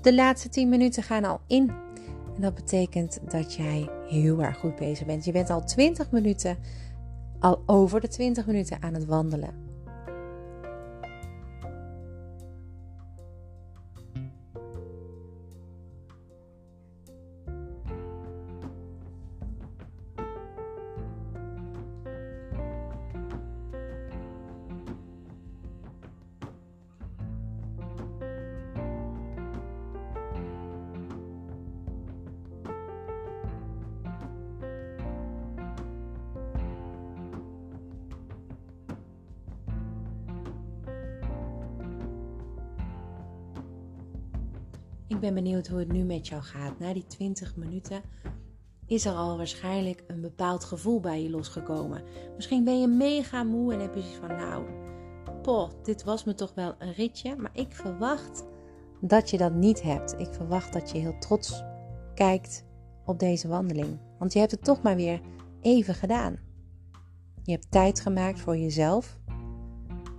De 0.02 0.16
laatste 0.16 0.50
10 0.50 0.70
minuten 0.70 1.04
gaan 1.04 1.24
al 1.24 1.42
in 1.48 1.72
en 2.40 2.46
dat 2.46 2.56
betekent 2.56 3.20
dat 3.32 3.54
jij 3.54 3.90
heel 4.08 4.44
erg 4.44 4.58
goed 4.58 4.76
bezig 4.76 5.06
bent. 5.06 5.26
Je 5.26 5.32
bent 5.32 5.50
al 5.50 5.64
20 5.64 6.12
minuten, 6.12 6.58
al 7.40 7.64
over 7.66 8.02
de 8.02 8.08
20 8.08 8.46
minuten 8.46 8.82
aan 8.82 8.94
het 8.94 9.06
wandelen. 9.06 9.69
Ik 45.10 45.20
ben 45.20 45.34
benieuwd 45.34 45.68
hoe 45.68 45.80
het 45.80 45.92
nu 45.92 46.04
met 46.04 46.28
jou 46.28 46.42
gaat. 46.42 46.80
Na 46.80 46.94
die 46.94 47.06
20 47.08 47.56
minuten 47.56 48.02
is 48.86 49.06
er 49.06 49.14
al 49.14 49.38
waarschijnlijk 49.38 50.04
een 50.08 50.22
bepaald 50.22 50.64
gevoel 50.64 51.00
bij 51.00 51.24
je 51.24 51.30
losgekomen. 51.30 52.04
Misschien 52.36 52.64
ben 52.64 52.82
je 52.82 52.88
mega 52.88 53.44
moe 53.44 53.74
en 53.74 53.80
heb 53.80 53.96
je 53.96 54.02
zoiets 54.02 54.20
van: 54.20 54.36
Nou, 54.36 54.66
poh, 55.42 55.70
dit 55.84 56.04
was 56.04 56.24
me 56.24 56.34
toch 56.34 56.54
wel 56.54 56.76
een 56.80 56.94
ritje. 56.94 57.36
Maar 57.36 57.52
ik 57.54 57.74
verwacht 57.76 58.46
dat 59.02 59.30
je 59.30 59.38
dat 59.38 59.54
niet 59.54 59.82
hebt. 59.82 60.16
Ik 60.20 60.34
verwacht 60.34 60.74
dat 60.74 60.92
je 60.92 60.98
heel 60.98 61.18
trots 61.20 61.64
kijkt 62.16 62.66
op 63.06 63.20
deze 63.20 63.48
wandeling. 63.48 64.00
Want 64.20 64.34
je 64.34 64.40
hebt 64.40 64.52
het 64.52 64.64
toch 64.64 64.82
maar 64.82 64.96
weer 64.96 65.22
even 65.62 65.96
gedaan. 65.96 66.40
Je 67.44 67.52
hebt 67.52 67.72
tijd 67.72 68.00
gemaakt 68.00 68.40
voor 68.40 68.58
jezelf. 68.58 69.20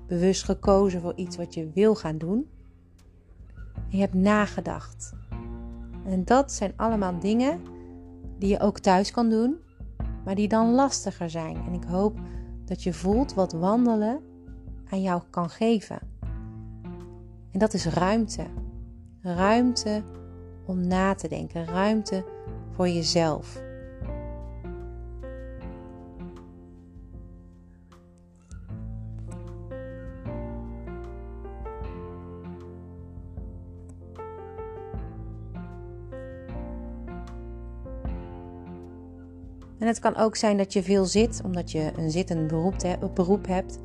Bewust 0.06 0.44
gekozen 0.44 1.00
voor 1.00 1.16
iets 1.16 1.36
wat 1.36 1.54
je 1.54 1.70
wil 1.74 1.94
gaan 1.94 2.18
doen 2.18 2.50
je 3.90 4.00
hebt 4.00 4.14
nagedacht. 4.14 5.12
En 6.04 6.24
dat 6.24 6.52
zijn 6.52 6.72
allemaal 6.76 7.18
dingen 7.18 7.60
die 8.38 8.48
je 8.48 8.60
ook 8.60 8.78
thuis 8.78 9.10
kan 9.10 9.28
doen, 9.28 9.56
maar 10.24 10.34
die 10.34 10.48
dan 10.48 10.74
lastiger 10.74 11.30
zijn. 11.30 11.56
En 11.66 11.72
ik 11.72 11.84
hoop 11.84 12.18
dat 12.64 12.82
je 12.82 12.92
voelt 12.92 13.34
wat 13.34 13.52
wandelen 13.52 14.20
aan 14.90 15.02
jou 15.02 15.22
kan 15.30 15.50
geven. 15.50 15.98
En 17.50 17.58
dat 17.58 17.74
is 17.74 17.86
ruimte. 17.86 18.46
Ruimte 19.22 20.02
om 20.66 20.86
na 20.86 21.14
te 21.14 21.28
denken, 21.28 21.64
ruimte 21.64 22.24
voor 22.70 22.88
jezelf. 22.88 23.69
Het 39.90 39.98
kan 39.98 40.16
ook 40.16 40.36
zijn 40.36 40.56
dat 40.56 40.72
je 40.72 40.82
veel 40.82 41.04
zit, 41.04 41.40
omdat 41.44 41.70
je 41.70 41.92
een 41.96 42.10
zittend 42.10 42.46
beroep, 42.46 42.98
beroep 43.14 43.46
hebt. 43.46 43.78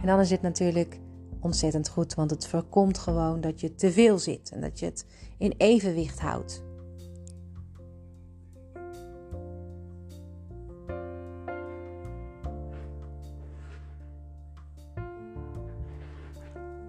En 0.00 0.06
dan 0.06 0.20
is 0.20 0.30
het 0.30 0.42
natuurlijk 0.42 1.00
ontzettend 1.40 1.88
goed, 1.88 2.14
want 2.14 2.30
het 2.30 2.46
voorkomt 2.46 2.98
gewoon 2.98 3.40
dat 3.40 3.60
je 3.60 3.74
te 3.74 3.92
veel 3.92 4.18
zit 4.18 4.50
en 4.50 4.60
dat 4.60 4.78
je 4.78 4.86
het 4.86 5.06
in 5.38 5.54
evenwicht 5.56 6.20
houdt. 6.20 6.62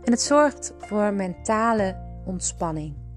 En 0.03 0.15
het 0.15 0.21
zorgt 0.21 0.73
voor 0.77 1.13
mentale 1.13 1.95
ontspanning. 2.25 3.08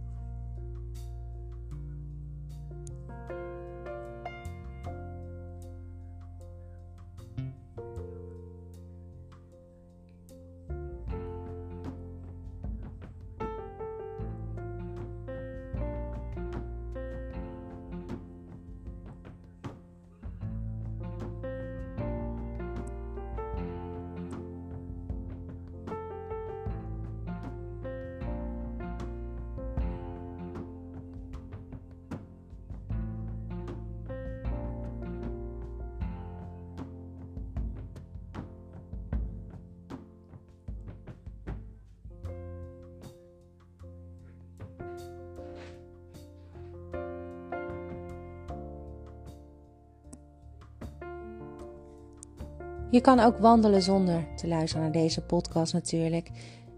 Je 52.93 53.01
kan 53.01 53.19
ook 53.19 53.39
wandelen 53.39 53.83
zonder 53.83 54.35
te 54.37 54.49
luisteren 54.49 54.83
naar 54.83 54.93
deze 54.93 55.21
podcast 55.21 55.73
natuurlijk. 55.73 56.31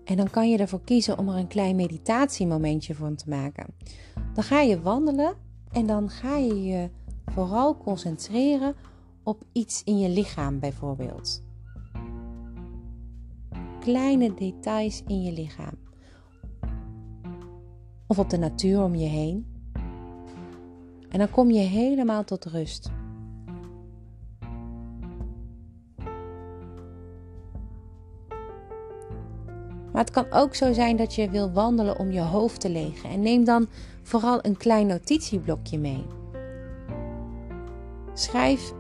En 0.04 0.16
dan 0.16 0.30
kan 0.30 0.50
je 0.50 0.58
ervoor 0.58 0.84
kiezen 0.84 1.18
om 1.18 1.28
er 1.28 1.36
een 1.36 1.46
klein 1.46 1.76
meditatiemomentje 1.76 2.94
van 2.94 3.14
te 3.14 3.28
maken. 3.28 3.66
Dan 4.34 4.44
ga 4.44 4.60
je 4.60 4.80
wandelen 4.80 5.34
en 5.72 5.86
dan 5.86 6.10
ga 6.10 6.36
je 6.36 6.62
je 6.62 6.90
vooral 7.26 7.76
concentreren 7.76 8.74
op 9.22 9.42
iets 9.52 9.82
in 9.84 9.98
je 9.98 10.08
lichaam 10.08 10.58
bijvoorbeeld. 10.58 11.42
Kleine 13.80 14.34
details 14.34 15.02
in 15.06 15.22
je 15.22 15.32
lichaam. 15.32 15.74
Of 18.06 18.18
op 18.18 18.30
de 18.30 18.38
natuur 18.38 18.82
om 18.82 18.94
je 18.94 19.08
heen. 19.08 19.46
En 21.08 21.18
dan 21.18 21.30
kom 21.30 21.50
je 21.50 21.60
helemaal 21.60 22.24
tot 22.24 22.44
rust. 22.44 22.90
Maar 29.94 30.04
het 30.04 30.12
kan 30.12 30.26
ook 30.30 30.54
zo 30.54 30.72
zijn 30.72 30.96
dat 30.96 31.14
je 31.14 31.30
wil 31.30 31.52
wandelen 31.52 31.98
om 31.98 32.10
je 32.10 32.20
hoofd 32.20 32.60
te 32.60 32.70
legen. 32.70 33.10
En 33.10 33.20
neem 33.20 33.44
dan 33.44 33.66
vooral 34.02 34.38
een 34.42 34.56
klein 34.56 34.86
notitieblokje 34.86 35.78
mee. 35.78 36.04
Schrijf 38.14 38.72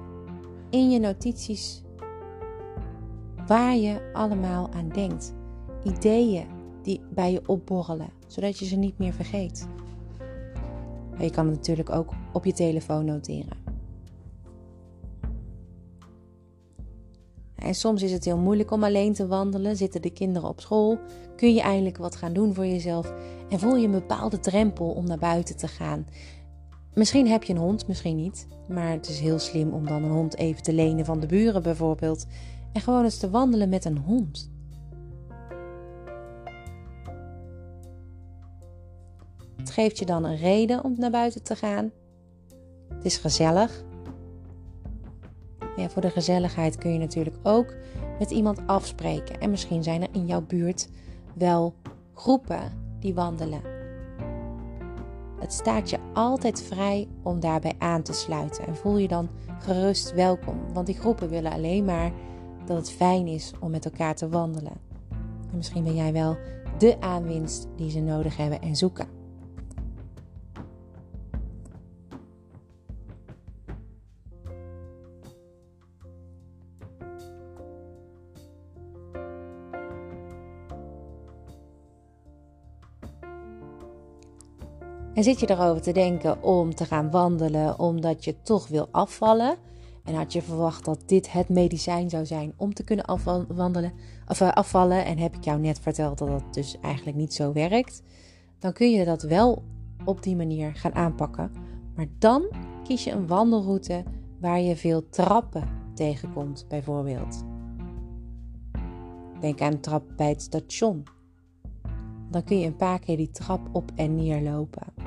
in 0.70 0.90
je 0.90 0.98
notities 0.98 1.82
waar 3.46 3.76
je 3.76 4.10
allemaal 4.12 4.70
aan 4.72 4.88
denkt. 4.88 5.34
Ideeën 5.84 6.46
die 6.82 7.00
bij 7.10 7.32
je 7.32 7.42
opborrelen, 7.46 8.10
zodat 8.26 8.58
je 8.58 8.64
ze 8.64 8.76
niet 8.76 8.98
meer 8.98 9.12
vergeet. 9.12 9.68
je 11.18 11.30
kan 11.30 11.46
het 11.46 11.56
natuurlijk 11.56 11.90
ook 11.90 12.12
op 12.32 12.44
je 12.44 12.52
telefoon 12.52 13.04
noteren. 13.04 13.63
En 17.64 17.74
soms 17.74 18.02
is 18.02 18.12
het 18.12 18.24
heel 18.24 18.38
moeilijk 18.38 18.70
om 18.70 18.84
alleen 18.84 19.12
te 19.12 19.26
wandelen. 19.26 19.76
Zitten 19.76 20.02
de 20.02 20.10
kinderen 20.10 20.48
op 20.48 20.60
school? 20.60 20.98
Kun 21.36 21.54
je 21.54 21.60
eindelijk 21.60 21.96
wat 21.96 22.16
gaan 22.16 22.32
doen 22.32 22.54
voor 22.54 22.66
jezelf? 22.66 23.12
En 23.48 23.58
voel 23.58 23.76
je 23.76 23.84
een 23.84 23.90
bepaalde 23.90 24.40
drempel 24.40 24.86
om 24.86 25.06
naar 25.06 25.18
buiten 25.18 25.56
te 25.56 25.68
gaan? 25.68 26.06
Misschien 26.94 27.26
heb 27.26 27.42
je 27.42 27.52
een 27.52 27.58
hond, 27.58 27.86
misschien 27.86 28.16
niet. 28.16 28.46
Maar 28.68 28.90
het 28.90 29.08
is 29.08 29.20
heel 29.20 29.38
slim 29.38 29.72
om 29.72 29.86
dan 29.86 30.04
een 30.04 30.10
hond 30.10 30.36
even 30.36 30.62
te 30.62 30.72
lenen 30.72 31.04
van 31.04 31.20
de 31.20 31.26
buren 31.26 31.62
bijvoorbeeld. 31.62 32.26
En 32.72 32.80
gewoon 32.80 33.04
eens 33.04 33.18
te 33.18 33.30
wandelen 33.30 33.68
met 33.68 33.84
een 33.84 33.98
hond. 33.98 34.52
Het 39.56 39.70
geeft 39.70 39.98
je 39.98 40.06
dan 40.06 40.24
een 40.24 40.36
reden 40.36 40.84
om 40.84 40.94
naar 40.96 41.10
buiten 41.10 41.42
te 41.42 41.56
gaan. 41.56 41.90
Het 42.88 43.04
is 43.04 43.16
gezellig. 43.16 43.84
Voor 45.76 46.02
de 46.02 46.10
gezelligheid 46.10 46.76
kun 46.76 46.92
je 46.92 46.98
natuurlijk 46.98 47.36
ook 47.42 47.74
met 48.18 48.30
iemand 48.30 48.60
afspreken. 48.66 49.40
En 49.40 49.50
misschien 49.50 49.82
zijn 49.82 50.02
er 50.02 50.08
in 50.12 50.26
jouw 50.26 50.40
buurt 50.40 50.88
wel 51.34 51.74
groepen 52.14 52.72
die 53.00 53.14
wandelen. 53.14 53.60
Het 55.40 55.52
staat 55.52 55.90
je 55.90 55.98
altijd 56.12 56.62
vrij 56.62 57.08
om 57.22 57.40
daarbij 57.40 57.74
aan 57.78 58.02
te 58.02 58.12
sluiten. 58.12 58.66
En 58.66 58.76
voel 58.76 58.96
je 58.96 59.08
dan 59.08 59.28
gerust 59.58 60.12
welkom. 60.12 60.60
Want 60.72 60.86
die 60.86 60.98
groepen 60.98 61.28
willen 61.28 61.52
alleen 61.52 61.84
maar 61.84 62.12
dat 62.66 62.76
het 62.76 62.90
fijn 62.90 63.26
is 63.26 63.52
om 63.60 63.70
met 63.70 63.84
elkaar 63.84 64.14
te 64.14 64.28
wandelen. 64.28 64.72
En 65.50 65.56
misschien 65.56 65.84
ben 65.84 65.94
jij 65.94 66.12
wel 66.12 66.36
de 66.78 67.00
aanwinst 67.00 67.68
die 67.76 67.90
ze 67.90 68.00
nodig 68.00 68.36
hebben 68.36 68.60
en 68.60 68.76
zoeken. 68.76 69.13
En 85.14 85.22
zit 85.22 85.40
je 85.40 85.50
erover 85.50 85.82
te 85.82 85.92
denken 85.92 86.42
om 86.42 86.74
te 86.74 86.84
gaan 86.84 87.10
wandelen 87.10 87.78
omdat 87.78 88.24
je 88.24 88.42
toch 88.42 88.68
wil 88.68 88.88
afvallen? 88.90 89.56
En 90.04 90.14
had 90.14 90.32
je 90.32 90.42
verwacht 90.42 90.84
dat 90.84 91.02
dit 91.06 91.32
het 91.32 91.48
medicijn 91.48 92.10
zou 92.10 92.26
zijn 92.26 92.52
om 92.56 92.74
te 92.74 92.84
kunnen 92.84 93.04
afwandelen, 93.04 93.92
of 94.28 94.40
eh, 94.40 94.52
afvallen? 94.52 95.04
En 95.04 95.18
heb 95.18 95.36
ik 95.36 95.44
jou 95.44 95.60
net 95.60 95.78
verteld 95.78 96.18
dat 96.18 96.28
dat 96.28 96.54
dus 96.54 96.80
eigenlijk 96.80 97.16
niet 97.16 97.34
zo 97.34 97.52
werkt? 97.52 98.02
Dan 98.58 98.72
kun 98.72 98.90
je 98.90 99.04
dat 99.04 99.22
wel 99.22 99.62
op 100.04 100.22
die 100.22 100.36
manier 100.36 100.74
gaan 100.74 100.94
aanpakken. 100.94 101.50
Maar 101.96 102.06
dan 102.18 102.44
kies 102.84 103.04
je 103.04 103.10
een 103.10 103.26
wandelroute 103.26 104.02
waar 104.40 104.60
je 104.60 104.76
veel 104.76 105.08
trappen 105.08 105.68
tegenkomt, 105.94 106.64
bijvoorbeeld. 106.68 107.44
Denk 109.40 109.60
aan 109.60 109.72
een 109.72 109.80
trap 109.80 110.04
bij 110.16 110.28
het 110.28 110.42
station. 110.42 111.04
Dan 112.30 112.44
kun 112.44 112.58
je 112.58 112.66
een 112.66 112.76
paar 112.76 112.98
keer 112.98 113.16
die 113.16 113.30
trap 113.30 113.60
op 113.72 113.92
en 113.94 114.14
neer 114.14 114.40
lopen. 114.40 115.03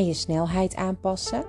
En 0.00 0.06
je 0.06 0.14
snelheid 0.14 0.74
aanpassen. 0.74 1.44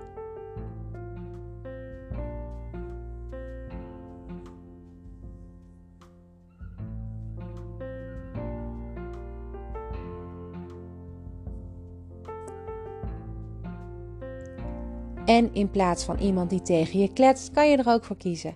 En 15.26 15.54
in 15.54 15.70
plaats 15.70 16.04
van 16.04 16.18
iemand 16.18 16.50
die 16.50 16.62
tegen 16.62 17.00
je 17.00 17.14
kletst, 17.14 17.52
kan 17.52 17.70
je 17.70 17.78
er 17.78 17.88
ook 17.88 18.04
voor 18.04 18.18
kiezen 18.18 18.54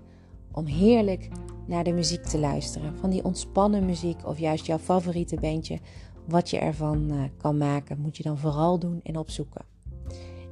om 0.51 0.65
heerlijk 0.65 1.29
naar 1.67 1.83
de 1.83 1.91
muziek 1.91 2.23
te 2.23 2.39
luisteren. 2.39 2.97
Van 2.97 3.09
die 3.09 3.23
ontspannen 3.23 3.85
muziek 3.85 4.25
of 4.25 4.39
juist 4.39 4.65
jouw 4.65 4.77
favoriete 4.77 5.35
bandje. 5.35 5.79
Wat 6.27 6.49
je 6.49 6.57
ervan 6.57 7.11
uh, 7.11 7.23
kan 7.37 7.57
maken, 7.57 7.99
moet 7.99 8.17
je 8.17 8.23
dan 8.23 8.37
vooral 8.37 8.79
doen 8.79 8.99
en 9.03 9.17
opzoeken. 9.17 9.74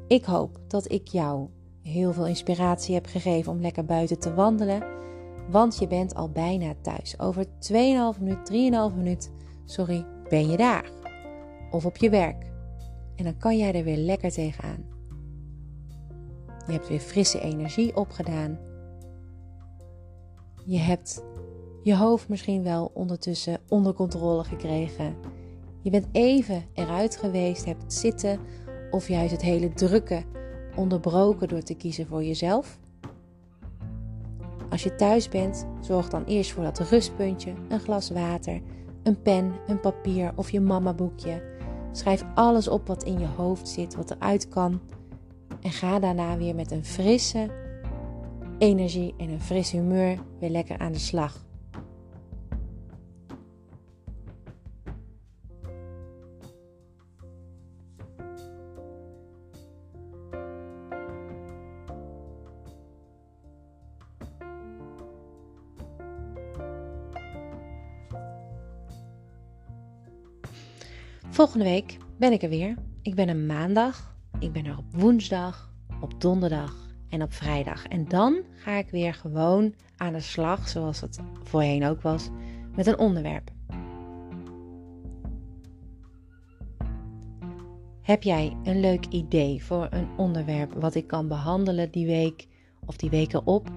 Ik 0.07 0.25
hoop 0.25 0.59
dat 0.67 0.91
ik 0.91 1.07
jou 1.07 1.47
heel 1.81 2.13
veel 2.13 2.27
inspiratie 2.27 2.93
heb 2.93 3.05
gegeven 3.05 3.51
om 3.51 3.61
lekker 3.61 3.85
buiten 3.85 4.19
te 4.19 4.33
wandelen. 4.33 4.83
Want 5.49 5.77
je 5.77 5.87
bent 5.87 6.15
al 6.15 6.29
bijna 6.29 6.73
thuis. 6.81 7.19
Over 7.19 7.45
2,5 7.45 8.19
minuut, 8.19 8.91
3,5 8.91 8.97
minuut, 8.97 9.31
sorry, 9.65 10.05
ben 10.29 10.49
je 10.49 10.57
daar. 10.57 10.91
Of 11.71 11.85
op 11.85 11.97
je 11.97 12.09
werk. 12.09 12.51
En 13.15 13.23
dan 13.23 13.37
kan 13.37 13.57
jij 13.57 13.73
er 13.73 13.83
weer 13.83 13.97
lekker 13.97 14.31
tegenaan. 14.31 14.85
Je 16.65 16.71
hebt 16.71 16.87
weer 16.87 16.99
frisse 16.99 17.39
energie 17.39 17.95
opgedaan. 17.95 18.59
Je 20.65 20.77
hebt 20.77 21.23
je 21.83 21.95
hoofd 21.95 22.29
misschien 22.29 22.63
wel 22.63 22.91
ondertussen 22.93 23.59
onder 23.67 23.93
controle 23.93 24.43
gekregen. 24.43 25.15
Je 25.81 25.89
bent 25.89 26.07
even 26.11 26.63
eruit 26.73 27.17
geweest, 27.17 27.65
hebt 27.65 27.93
zitten 27.93 28.39
of 28.93 29.07
juist 29.07 29.31
het 29.31 29.41
hele 29.41 29.73
drukken 29.73 30.23
onderbroken 30.75 31.47
door 31.47 31.61
te 31.61 31.73
kiezen 31.73 32.07
voor 32.07 32.23
jezelf. 32.23 32.79
Als 34.69 34.83
je 34.83 34.95
thuis 34.95 35.29
bent, 35.29 35.67
zorg 35.81 36.09
dan 36.09 36.23
eerst 36.23 36.51
voor 36.51 36.63
dat 36.63 36.79
rustpuntje, 36.79 37.53
een 37.69 37.79
glas 37.79 38.09
water, 38.09 38.61
een 39.03 39.21
pen, 39.21 39.53
een 39.67 39.79
papier 39.79 40.31
of 40.35 40.51
je 40.51 40.59
mama 40.59 40.93
boekje. 40.93 41.43
Schrijf 41.91 42.25
alles 42.35 42.67
op 42.67 42.87
wat 42.87 43.03
in 43.03 43.19
je 43.19 43.27
hoofd 43.35 43.67
zit, 43.67 43.95
wat 43.95 44.11
eruit 44.11 44.47
kan. 44.47 44.81
En 45.61 45.71
ga 45.71 45.99
daarna 45.99 46.37
weer 46.37 46.55
met 46.55 46.71
een 46.71 46.85
frisse 46.85 47.49
energie 48.57 49.13
en 49.17 49.29
een 49.29 49.41
fris 49.41 49.71
humeur 49.71 50.17
weer 50.39 50.49
lekker 50.49 50.77
aan 50.77 50.91
de 50.91 50.99
slag. 50.99 51.45
Volgende 71.33 71.65
week 71.65 71.97
ben 72.17 72.31
ik 72.31 72.43
er 72.43 72.49
weer. 72.49 72.75
Ik 73.01 73.15
ben 73.15 73.27
er 73.27 73.35
maandag, 73.35 74.15
ik 74.39 74.51
ben 74.51 74.65
er 74.65 74.77
op 74.77 74.85
woensdag, 74.91 75.73
op 76.01 76.21
donderdag 76.21 76.75
en 77.09 77.21
op 77.21 77.33
vrijdag. 77.33 77.87
En 77.87 78.07
dan 78.07 78.41
ga 78.55 78.71
ik 78.71 78.89
weer 78.89 79.13
gewoon 79.13 79.73
aan 79.97 80.13
de 80.13 80.19
slag, 80.19 80.69
zoals 80.69 81.01
het 81.01 81.19
voorheen 81.43 81.85
ook 81.85 82.01
was, 82.01 82.29
met 82.75 82.87
een 82.87 82.97
onderwerp. 82.97 83.51
Heb 88.01 88.23
jij 88.23 88.57
een 88.63 88.79
leuk 88.79 89.05
idee 89.05 89.63
voor 89.63 89.87
een 89.89 90.07
onderwerp 90.17 90.73
wat 90.73 90.95
ik 90.95 91.07
kan 91.07 91.27
behandelen 91.27 91.91
die 91.91 92.05
week 92.05 92.47
of 92.85 92.95
die 92.95 93.09
weken 93.09 93.47
op? 93.47 93.69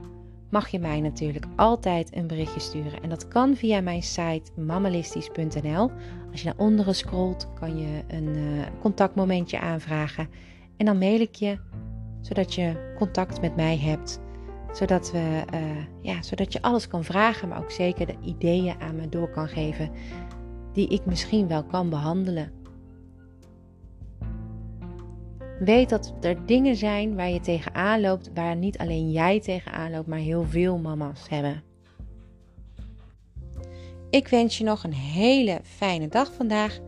Mag 0.56 0.68
je 0.68 0.78
mij 0.78 1.00
natuurlijk 1.00 1.46
altijd 1.56 2.16
een 2.16 2.26
berichtje 2.26 2.60
sturen. 2.60 3.02
En 3.02 3.08
dat 3.08 3.28
kan 3.28 3.56
via 3.56 3.80
mijn 3.80 4.02
site 4.02 4.50
mammalistisch.nl. 4.56 5.90
Als 6.30 6.40
je 6.40 6.44
naar 6.44 6.56
onderen 6.56 6.94
scrolt, 6.94 7.48
kan 7.60 7.78
je 7.78 8.02
een 8.08 8.36
uh, 8.36 8.62
contactmomentje 8.80 9.60
aanvragen. 9.60 10.28
En 10.76 10.86
dan 10.86 10.98
mail 10.98 11.20
ik 11.20 11.34
je 11.34 11.58
zodat 12.20 12.54
je 12.54 12.94
contact 12.98 13.40
met 13.40 13.56
mij 13.56 13.78
hebt. 13.78 14.20
Zodat, 14.72 15.12
we, 15.12 15.42
uh, 15.54 15.60
ja, 16.02 16.22
zodat 16.22 16.52
je 16.52 16.62
alles 16.62 16.88
kan 16.88 17.04
vragen, 17.04 17.48
maar 17.48 17.58
ook 17.58 17.70
zeker 17.70 18.06
de 18.06 18.16
ideeën 18.22 18.80
aan 18.80 18.96
me 18.96 19.08
door 19.08 19.30
kan 19.30 19.48
geven 19.48 19.90
die 20.72 20.88
ik 20.88 21.06
misschien 21.06 21.48
wel 21.48 21.64
kan 21.64 21.90
behandelen. 21.90 22.52
Weet 25.58 25.88
dat 25.88 26.14
er 26.20 26.46
dingen 26.46 26.76
zijn 26.76 27.16
waar 27.16 27.30
je 27.30 27.40
tegenaan 27.40 28.00
loopt, 28.00 28.30
waar 28.34 28.56
niet 28.56 28.78
alleen 28.78 29.10
jij 29.10 29.40
tegenaan 29.40 29.90
loopt, 29.90 30.06
maar 30.06 30.18
heel 30.18 30.44
veel 30.44 30.78
mama's 30.78 31.28
hebben. 31.28 31.62
Ik 34.10 34.28
wens 34.28 34.58
je 34.58 34.64
nog 34.64 34.84
een 34.84 34.94
hele 34.94 35.60
fijne 35.62 36.08
dag 36.08 36.32
vandaag. 36.32 36.78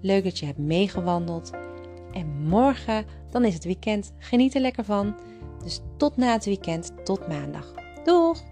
Leuk 0.00 0.24
dat 0.24 0.38
je 0.38 0.46
hebt 0.46 0.58
meegewandeld. 0.58 1.50
En 2.12 2.26
morgen, 2.26 3.04
dan 3.30 3.44
is 3.44 3.54
het 3.54 3.64
weekend. 3.64 4.12
Geniet 4.18 4.54
er 4.54 4.60
lekker 4.60 4.84
van. 4.84 5.16
Dus 5.62 5.80
tot 5.96 6.16
na 6.16 6.32
het 6.32 6.44
weekend, 6.44 6.92
tot 7.04 7.28
maandag. 7.28 7.74
Doeg! 8.04 8.42